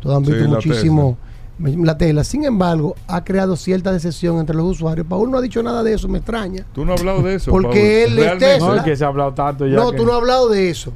[0.00, 1.18] Todos han Sí, visto la muchísimo
[1.58, 2.24] la tela.
[2.24, 5.06] Sin embargo, ha creado cierta decepción entre los usuarios.
[5.06, 6.64] Paul no ha dicho nada de eso, me extraña.
[6.74, 7.50] Tú no has hablado de eso.
[7.52, 8.18] Porque Paul.
[8.18, 8.38] él es.
[8.38, 8.66] Tesla.
[8.68, 9.76] No, es que se ha hablado tanto ya.
[9.76, 10.92] No, que- tú no has hablado de eso.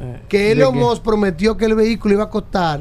[0.00, 0.76] eh, Que ¿de Elon?
[0.76, 2.80] Musk prometió que el vehículo iba a costar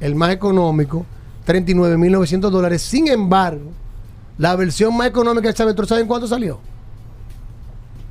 [0.00, 1.06] el más económico,
[1.46, 2.82] 39.900 dólares.
[2.82, 3.70] Sin embargo,
[4.36, 6.58] la versión más económica del Cybertruck, ¿saben cuánto salió?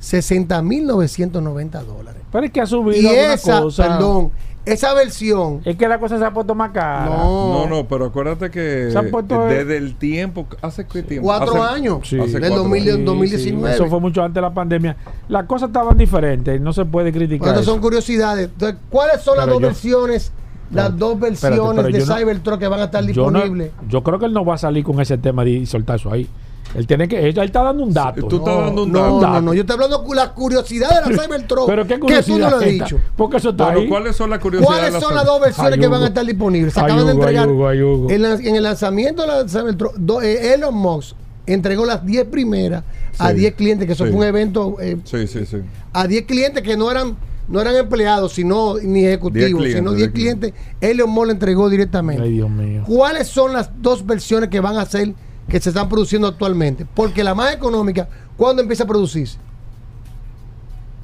[0.04, 2.22] 60.990 dólares.
[2.30, 3.82] Pero es que ha subido Y esa, cosa.
[3.88, 4.30] perdón,
[4.64, 7.06] esa versión Es que la cosa se ha puesto más cara.
[7.06, 11.26] No, no, pero acuérdate que Se han puesto- desde el tiempo, ¿hace qué tiempo?
[11.26, 11.98] Cuatro Hace- años.
[12.00, 13.04] hace Del cuatro 2000 años.
[13.04, 13.74] 2019.
[13.74, 14.96] Eso fue mucho antes de la pandemia.
[15.28, 16.60] Las cosas estaban diferentes.
[16.60, 17.54] No se puede criticar.
[17.54, 17.64] Eso.
[17.64, 18.46] son curiosidades.
[18.52, 20.32] Entonces, ¿cuáles son las Pero dos yo- versiones?
[20.70, 23.70] Las dos versiones pero de no- Cybertruck que van a estar yo, no- disponibles.
[23.88, 26.10] yo creo que él no va a salir con ese tema de- y soltar eso
[26.10, 26.28] ahí.
[26.74, 27.18] Él tiene que.
[27.18, 28.26] Él, él está dando un dato.
[28.26, 29.32] Tú estás dando un no, dato.
[29.34, 31.66] no, no, yo estoy hablando con la curiosidad de la Cybertruck.
[31.66, 32.38] Pero qué que tú curiosidad.
[32.38, 33.00] no lo has dicho.
[33.16, 33.88] Porque eso está Bueno, ahí.
[33.88, 34.78] ¿cuáles son las curiosidades?
[34.80, 36.74] ¿Cuáles de son las dos versiones que van a estar disponibles?
[36.74, 37.48] Se acaban de entregar.
[37.48, 42.26] En, la- en el lanzamiento de la Cybertruck, do- eh, Elon Musk entregó las 10
[42.26, 42.84] primeras
[43.18, 44.10] a Sí, 10 clientes, que eso sí.
[44.10, 45.58] fue un evento eh, Sí, sí, sí.
[45.92, 49.96] a 10 clientes que no eran no eran empleados, sino ni ejecutivos, 10 sino clientes,
[49.96, 50.52] 10 10 clientes.
[50.80, 52.22] Elon Musk le entregó directamente.
[52.22, 52.82] Ay, Dios mío.
[52.86, 55.12] ¿Cuáles son las dos versiones que van a ser
[55.48, 56.86] que se están produciendo actualmente?
[56.94, 59.38] Porque la más económica, ¿cuándo empieza a producirse?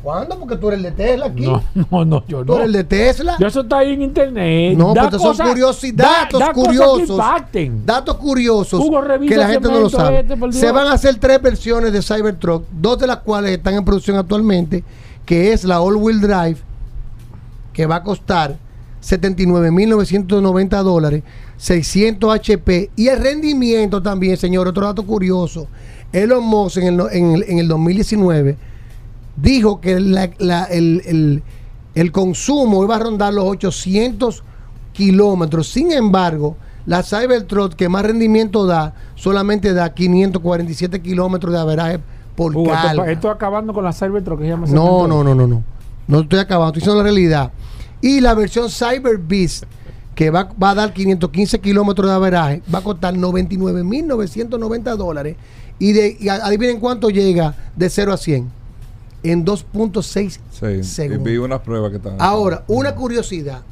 [0.03, 0.39] ¿Cuándo?
[0.39, 1.43] Porque tú eres el de Tesla aquí.
[1.45, 2.55] No, no, no, yo Tú no.
[2.55, 3.37] eres el de Tesla.
[3.39, 4.75] Ya eso está ahí en internet.
[4.79, 7.21] No, Da pero son cosas- curiosi- da- datos da que curiosos.
[7.85, 10.21] Datos curiosos Hugo, que la gente no lo sabe.
[10.21, 13.85] este, Se van a hacer tres versiones de Cybertruck, dos de las cuales están en
[13.85, 14.83] producción actualmente,
[15.27, 16.57] que es la All Wheel Drive,
[17.75, 18.57] que va a costar
[19.03, 21.23] 79.990 dólares,
[21.57, 25.67] 600 HP y el rendimiento también, señor, otro dato curioso.
[26.13, 28.57] Elon Musk en el, en el, en el 2019
[29.37, 31.43] dijo que la- la- el, el-
[31.95, 34.43] el consumo iba a rondar los 800
[34.93, 35.69] kilómetros.
[35.69, 36.57] Sin embargo,
[36.87, 42.01] la Cybertruck que más rendimiento da, solamente da 547 kilómetros de averaje
[42.37, 43.11] por esto, carga.
[43.13, 45.63] esto acabando con la Cybertruck que se llama No, no, no, no, no.
[46.09, 47.53] No estoy acabando, estoy diciendo la realidad.
[48.03, 49.65] Y la versión Cyber Beast,
[50.15, 55.37] que va, va a dar 515 kilómetros de averaje, va a costar 99.990 dólares.
[55.79, 58.51] Y, de, y adivinen cuánto llega de 0 a 100.
[59.23, 61.25] En 2.6 Sí, y segundos.
[61.25, 62.19] vi unas pruebas que estaban.
[62.21, 63.63] Ahora, una curiosidad.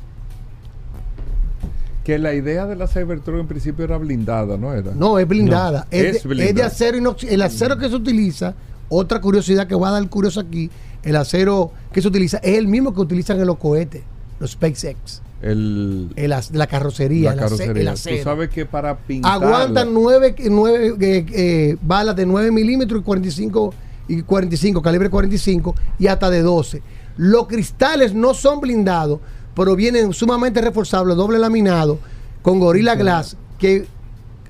[2.05, 4.92] Que la idea de la Cybertruck en principio era blindada, ¿no era?
[4.94, 5.80] No, es blindada.
[5.80, 6.66] No, es, es de, es de blindada.
[6.68, 7.34] acero inoxidable.
[7.34, 8.55] El acero que se utiliza,
[8.88, 10.70] otra curiosidad que voy a dar curioso aquí,
[11.02, 14.02] el acero que se utiliza es el mismo que utilizan en los cohetes,
[14.40, 15.23] los SpaceX.
[15.40, 17.81] El, El la carrocería, la carrocería.
[17.82, 18.16] el acero.
[18.16, 19.32] Tú sabes que para pintar.
[19.35, 23.74] Aguantan nueve, nueve, eh, eh, balas de 9 milímetros y 45,
[24.09, 26.82] y 45, calibre 45 y hasta de 12.
[27.19, 29.20] Los cristales no son blindados,
[29.55, 31.98] pero vienen sumamente reforzables, doble laminado,
[32.43, 33.86] con Gorilla Glass, que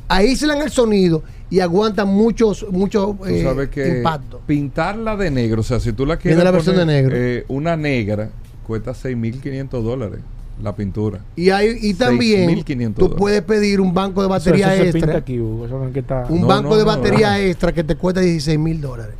[0.08, 4.40] aíslan el sonido y aguantan muchos, muchos eh, impactos.
[4.46, 6.42] pintarla de negro, o sea, si tú la quieres.
[6.42, 7.16] la versión poner, de negro.
[7.16, 8.30] eh, una negra
[8.68, 10.20] cuesta 6.500 dólares
[10.62, 11.20] la pintura.
[11.36, 14.92] Y, hay, y también 6.500 tú puedes pedir un banco de Eso- batería eso se
[14.92, 15.18] pinta extra.
[15.18, 17.36] aquí, Hugo, eso no es que está- Un No, banco no, de no, batería no.
[17.38, 19.14] extra que te cuesta 16 mil dólares.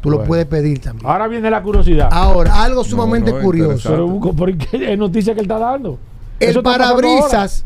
[0.00, 1.06] Tú lo puedes pedir también.
[1.06, 2.08] Ahora viene la curiosidad.
[2.10, 3.72] Ahora, algo sumamente no, curioso.
[3.72, 3.96] interesante.
[3.96, 5.98] Pero Hugo, ¿por qué es noticia que él está dando?
[6.40, 7.64] El Eso parabrisas,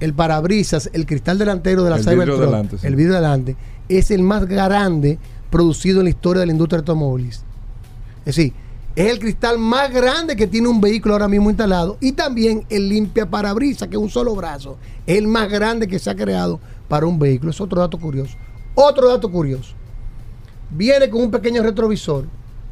[0.00, 2.86] el parabrisas, el cristal delantero de la El vidrio Cybertruck, delante, sí.
[2.88, 3.56] el vidrio delante,
[3.88, 5.20] es el más grande
[5.50, 7.44] producido en la historia de la industria automóviles.
[8.24, 8.52] Es decir,
[8.96, 12.88] es el cristal más grande que tiene un vehículo ahora mismo instalado y también el
[12.88, 16.58] limpia parabrisas, que es un solo brazo, es el más grande que se ha creado
[16.88, 17.50] para un vehículo.
[17.50, 18.38] Es otro dato curioso.
[18.74, 19.74] Otro dato curioso.
[20.70, 22.24] Viene con un pequeño retrovisor,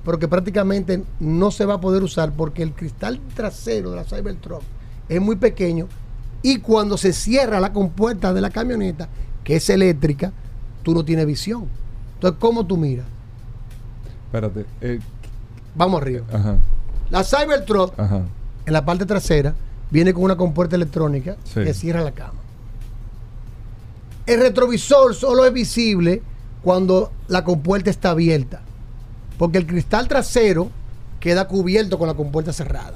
[0.02, 4.04] pero que prácticamente no se va a poder usar porque el cristal trasero de la
[4.04, 4.62] Cybertruck
[5.10, 5.88] es muy pequeño
[6.42, 9.10] y cuando se cierra la compuerta de la camioneta,
[9.44, 10.32] que es eléctrica,
[10.82, 11.68] tú no tienes visión.
[12.14, 13.06] Entonces, ¿cómo tú miras?
[14.26, 14.64] Espérate.
[14.80, 15.00] eh,
[15.74, 16.24] Vamos arriba.
[16.32, 16.56] ajá,
[17.10, 19.54] La Cybertruck, en la parte trasera,
[19.90, 21.62] viene con una compuerta electrónica Sí.
[21.64, 22.40] que cierra la cama.
[24.26, 26.22] El retrovisor solo es visible
[26.62, 28.62] cuando la compuerta está abierta,
[29.38, 30.70] porque el cristal trasero
[31.20, 32.94] queda cubierto con la compuerta cerrada.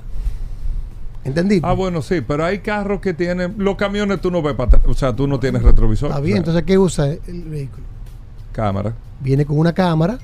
[1.24, 1.66] ¿Entendiste?
[1.68, 3.55] Ah, bueno, sí, pero hay carros que tienen.
[3.59, 4.82] Los camiones tú no ves para atrás.
[4.86, 6.09] O sea, tú no tienes retrovisor.
[6.10, 7.84] Está bien, O sea, entonces ¿qué usa el vehículo?
[8.52, 8.94] Cámara.
[9.20, 10.18] Viene con una cámara,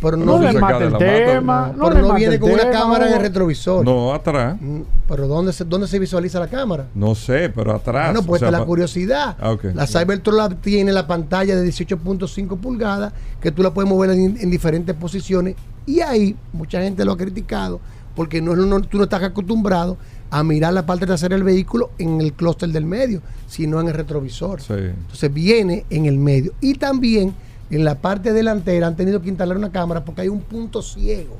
[0.00, 1.72] pero no, viene, el tema.
[1.76, 2.08] no, pero no
[2.38, 3.84] con una tema, cámara en el retrovisor.
[3.84, 4.56] No, atrás.
[4.60, 6.86] Mm, Pero ¿dónde se, ¿dónde se visualiza la cámara?
[6.94, 8.12] No sé, pero atrás.
[8.12, 9.36] Bueno, pues o sea, la curiosidad.
[9.40, 9.64] Ah, ok.
[9.74, 14.36] La Cybertruck la- tiene la pantalla de 18.5 pulgadas que tú la puedes mover en,
[14.40, 15.56] en diferentes posiciones
[15.86, 17.80] y ahí mucha gente lo ha criticado
[18.14, 19.96] porque no, no- tú no estás acostumbrado
[20.30, 23.94] a mirar la parte trasera del vehículo en el clúster del medio, sino en el
[23.94, 24.60] retrovisor.
[24.60, 24.74] Sí.
[24.74, 26.52] Entonces viene en el medio.
[26.60, 27.34] Y también
[27.70, 31.36] en la parte delantera han tenido que instalar una cámara porque hay un punto ciego.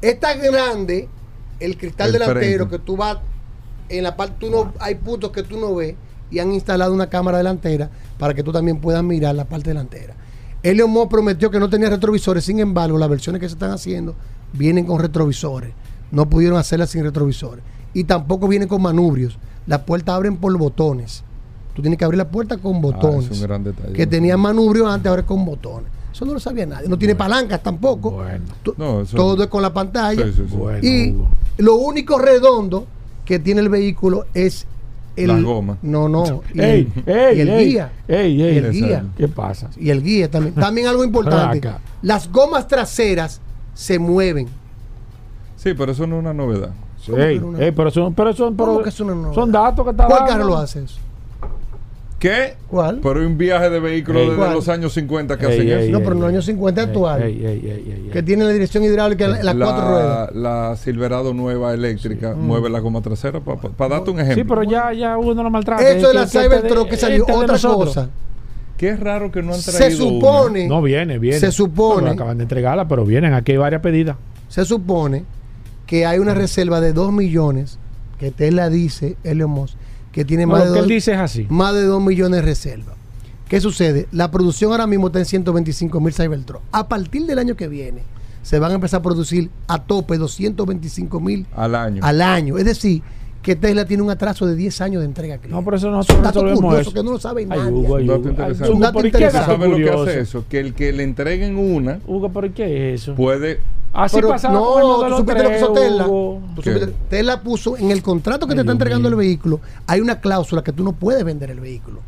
[0.00, 1.08] Es tan grande
[1.60, 2.76] el cristal El delantero frente.
[2.76, 3.18] que tú vas
[3.88, 5.94] en la parte, tú no, hay puntos que tú no ves
[6.30, 10.14] y han instalado una cámara delantera para que tú también puedas mirar la parte delantera.
[10.62, 14.14] Elon Musk prometió que no tenía retrovisores, sin embargo, las versiones que se están haciendo
[14.52, 15.72] vienen con retrovisores.
[16.10, 17.64] No pudieron hacerlas sin retrovisores.
[17.94, 19.38] Y tampoco vienen con manubrios.
[19.66, 21.24] Las puertas abren por botones.
[21.74, 23.28] Tú tienes que abrir la puerta con botones.
[23.30, 23.92] Ah, es un gran detalle.
[23.94, 25.88] que tenían manubrios antes, ahora es con botones.
[26.12, 26.88] Eso no lo sabía nadie.
[26.88, 28.22] No tiene palancas tampoco.
[28.62, 30.22] To- No, eso- Todo es con la pantalla.
[30.26, 30.56] Sí, sí, sí.
[30.56, 31.16] Bueno, y
[31.62, 32.86] lo único redondo
[33.24, 34.66] que tiene el vehículo es
[35.16, 35.28] el.
[35.28, 35.78] Las gomas.
[35.80, 36.42] No, no.
[36.54, 37.92] Y, Ey, el, ey, y el ey, guía.
[38.08, 38.54] ey, ey.
[38.54, 39.04] Y el guía.
[39.16, 39.70] ¿Qué pasa?
[39.78, 40.54] Y el guía también.
[40.54, 41.70] También algo importante.
[42.02, 43.40] Las gomas traseras
[43.72, 44.48] se mueven.
[45.56, 46.70] Sí, pero eso no es una novedad.
[47.16, 48.54] Ey, ey, pero son, pero son,
[49.34, 50.98] son datos que está ¿Cuál carro lo hace eso?
[52.22, 52.54] ¿Qué?
[52.68, 53.00] ¿Cuál?
[53.02, 54.28] Pero hay un viaje de vehículos Ey.
[54.28, 54.54] desde ¿Cuál?
[54.54, 55.90] los años 50 que Ey, hacen ey, eso.
[55.90, 57.20] No, pero en los años 50 actual.
[57.20, 58.10] Ey, ey, ey, ey, ey.
[58.12, 60.32] Que tiene la dirección hidráulica en, las la, cuatro ruedas.
[60.36, 64.40] La Silverado nueva eléctrica mueve la goma trasera para darte un ejemplo.
[64.40, 65.82] Sí, pero ya, ya uno no maltrata.
[65.90, 67.22] Eso de la Cybertruck que salió.
[67.26, 68.08] este de Otra cosa.
[68.76, 70.20] Qué raro que no han Se traído una.
[70.20, 70.68] supone.
[70.68, 71.40] No viene, viene.
[71.40, 73.34] Se supone- No, acaban de entregarla, pero vienen.
[73.34, 74.14] Aquí hay varias pedidas.
[74.48, 75.24] Se supone
[75.86, 77.80] que hay una reserva de 2 millones
[78.20, 79.74] que Tesla dice, Elon Musk,
[80.12, 81.46] que tiene No, más, lo de que él dos- dice es así.
[81.48, 82.94] más de 2 millones de reserva.
[83.48, 84.06] ¿Qué sucede?
[84.12, 86.62] La producción ahora mismo está en 125 mil Cybertruck.
[86.72, 88.02] A partir del año que viene
[88.42, 92.02] se van a empezar a producir a tope 225 mil Al año.
[92.04, 92.56] al año.
[92.58, 93.02] Es decir,
[93.42, 95.36] que Tesla tiene un atraso de 10 años de entrega.
[95.38, 95.54] cliente.
[95.54, 96.92] No, pero eso no Es un dato curioso eso.
[96.92, 97.72] que no lo sabe Ay, nadie.
[97.72, 98.28] Hugo, ay, Un dato Hugo.
[98.30, 98.72] interesante.
[98.74, 99.38] Ay, dato ¿por qué interesante.
[99.50, 100.44] dato ¿Sabes lo que hace eso?
[100.48, 103.14] Que el que le entreguen una Hugo, ¿por qué es eso?
[103.16, 103.60] puede.
[103.92, 106.06] Así Pero pasaba no, con el tú supiste lo que 3, hizo Tesla.
[106.08, 106.40] Hugo.
[107.10, 109.18] Tesla puso en el contrato que Ay, te está entregando mío.
[109.18, 112.00] el vehículo, hay una cláusula que tú no puedes vender el vehículo.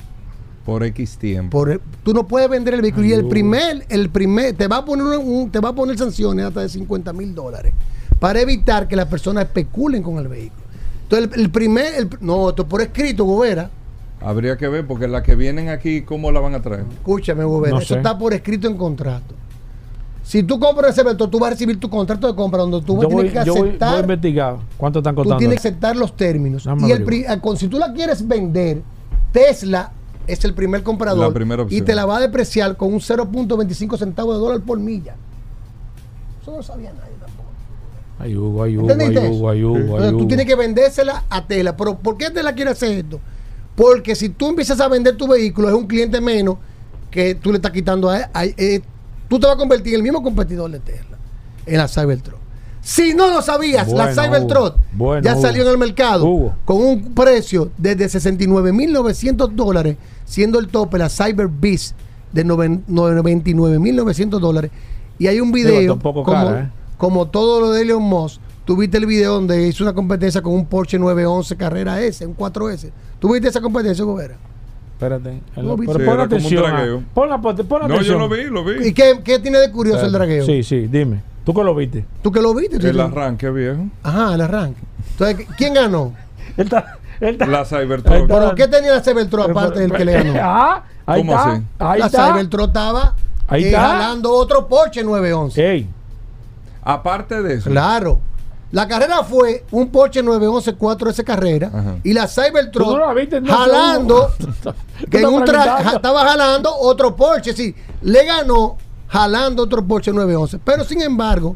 [0.64, 1.50] Por X tiempo.
[1.58, 3.28] Por el- tú no puedes vender el vehículo Ay, y el Hugo.
[3.28, 6.60] primer, el primer, te va a poner un- un- te va a poner sanciones hasta
[6.62, 7.74] de 50 mil dólares
[8.18, 10.63] para evitar que las personas especulen con el vehículo.
[11.16, 13.70] Entonces el, el primer, el- no, esto por escrito, Gobera.
[14.20, 16.84] Habría que ver, porque las que vienen aquí, ¿cómo la van a traer?
[16.92, 17.96] Escúchame, Gobera, No eso sé.
[18.00, 19.34] está por escrito en contrato.
[20.22, 22.94] Si tú compras ese vehículo, tú vas a recibir tu contrato de compra donde tú
[23.02, 25.38] Yo tienes voy, que yo voy- voy a aceptar investigar cuánto están Tú costando.
[25.38, 26.66] tienes que aceptar los términos.
[26.86, 28.80] Y el con- si tú la quieres vender,
[29.32, 29.92] Tesla
[30.26, 33.98] es el primer comprador La primera y te la va a depreciar con un 0.25
[33.98, 35.14] centavos de dólar por milla.
[36.40, 37.12] Eso no lo sabía nadie.
[38.24, 39.34] Ay, Hugo, ay, Hugo, ¿Entendiste ay, eso?
[39.36, 41.76] Hugo, ay, Hugo, ay, Entonces, tú tienes que vendérsela a Tesla.
[41.76, 43.20] Pero ¿por qué Tesla quiere hacer esto?
[43.76, 46.56] Porque si tú empiezas a vender tu vehículo, es un cliente menos
[47.10, 48.80] que tú le estás quitando a, a- eh,
[49.28, 51.18] tú te vas a convertir en el mismo competidor de Tesla,
[51.66, 52.38] en la Cybertruck.
[52.80, 54.74] Si no lo sabías, la Bueno.
[54.92, 55.42] Bueno, ya Hugo.
[55.42, 56.54] salió en el mercado Hugo.
[56.64, 61.94] con un precio desde 69.900 dólares, siendo el tope la Cyber Beast
[62.32, 64.70] de noven- 99.900 dólares.
[65.18, 66.70] Y hay un Digo, video como, cara, ¿eh?
[66.96, 68.40] Como todo lo de Elon Musk.
[68.64, 72.90] Tuviste el video donde hizo una competencia con un Porsche 911 Carrera S, un 4S.
[73.18, 74.36] ¿Tuviste esa competencia, Gobera?
[74.94, 75.40] Espérate.
[75.56, 75.86] Lo vi.
[75.86, 76.64] Pero Sí, pon atención.
[76.64, 77.02] a- dragueo.
[77.12, 77.56] Pon, la- pon
[77.88, 78.88] No, yo lo vi, lo vi.
[78.88, 80.46] ¿Y qué, qué tiene de curioso el dragueo?
[80.46, 81.22] Sí, sí, dime.
[81.44, 82.06] ¿Tú que lo viste?
[82.22, 82.76] ¿Tú que lo viste?
[82.76, 83.86] El arranque, viejo.
[84.02, 84.80] Ajá, el arranque.
[85.10, 86.14] Entonces, ¿quién ganó?
[86.56, 88.26] Él está, él está- La Cybertruck.
[88.28, 90.32] ¿Pero qué tenía la Cybertruck aparte del que le ganó?
[90.40, 91.52] Ah, ahí ¿Cómo está.
[91.52, 91.62] así?
[91.80, 92.32] Ahí la está.
[92.32, 93.14] Cybertruck estaba
[93.48, 93.80] Ahí eh, está.
[93.88, 95.70] jalando otro Porsche 911.
[95.72, 95.88] Ey,
[96.84, 97.70] Aparte de eso.
[97.70, 98.20] Claro.
[98.70, 101.96] La carrera fue un Porsche 911 4S carrera Ajá.
[102.02, 104.32] y la Cybertruck ¿Tú no la viste, entonces, jalando
[105.10, 110.82] que en un estaba jalando otro Porsche, sí, le ganó jalando otro Porsche 911, pero
[110.82, 111.54] sin embargo,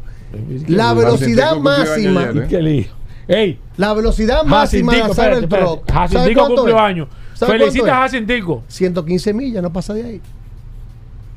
[0.67, 2.87] la velocidad máxima, ayer,
[3.27, 3.59] ¿eh?
[3.75, 5.09] la velocidad máxima de la.
[5.09, 7.09] ¿sabe Jacintico cumplió años.
[7.33, 8.01] ¿Sabe Felicita a?
[8.01, 8.63] Jacintico.
[8.67, 10.21] 115 millas, no pasa de ahí.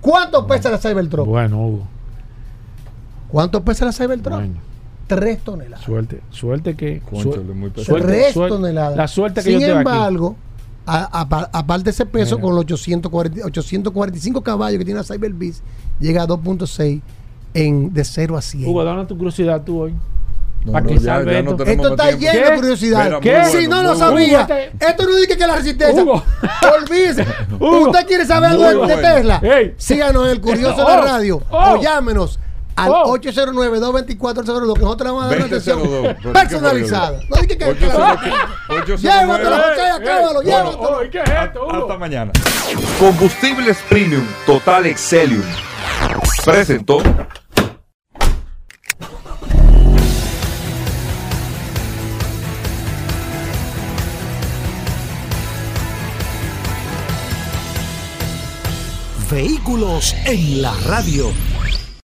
[0.01, 1.27] ¿Cuánto pesa la Cybertruck?
[1.27, 1.89] Bueno, Hugo.
[3.33, 4.35] ¿Cuánto pesa la Cybertruck?
[4.37, 4.55] Bueno,
[5.09, 5.85] Tres toneladas.
[5.85, 6.21] suerte.
[6.31, 7.01] Suerte que.
[7.01, 8.97] Cónchale, su- muy suerte- Tres suerte- toneladas.
[8.97, 10.37] La suerte que Sin yo embargo,
[10.87, 12.43] aparte de ese peso, Mira.
[12.47, 15.63] con los 840 845 caballos que tiene la Cyber Beast,
[16.01, 17.01] llega a 2.6
[17.55, 18.69] en de 0 a 100.
[18.69, 19.95] Hugo, dame tu curiosidad tú hoy.
[20.65, 21.57] No, ¿Para no, qué ya- salve ya esto?
[21.57, 22.21] no Esto está tiempo.
[22.21, 22.51] lleno ¿Qué?
[22.53, 23.11] de curiosidad.
[23.11, 23.29] Muy Si
[23.67, 23.97] bueno, no lo bueno.
[23.99, 24.55] sabía, Hugo,
[24.89, 26.03] esto no dice que la resistencia.
[26.03, 26.23] Hugo.
[26.81, 27.27] Olvídese.
[27.59, 27.81] Hugo.
[27.91, 28.95] ¿Usted quiere saber algo de, bueno.
[28.97, 29.41] Tesla?
[29.43, 29.75] Ey.
[29.77, 30.89] Síganos en el Curioso de Oh.
[30.89, 31.75] la Radio Oh.
[31.79, 32.39] o llámenos
[32.77, 33.17] al Oh.
[33.19, 37.21] 809-224-02 que nosotros le vamos a dar una atención 2002, pero personalizada.
[37.29, 37.65] No dije que...
[37.65, 38.97] 809.
[38.99, 40.81] Llévatelo, José, acábalo, llévatelo.
[40.99, 41.73] oye, ¿qué es esto, Hugo?
[41.83, 42.33] Hasta mañana.
[42.99, 45.45] Combustibles Premium Total Excelium.
[46.45, 47.03] Presentó.
[59.31, 61.33] Vehículos en la radio.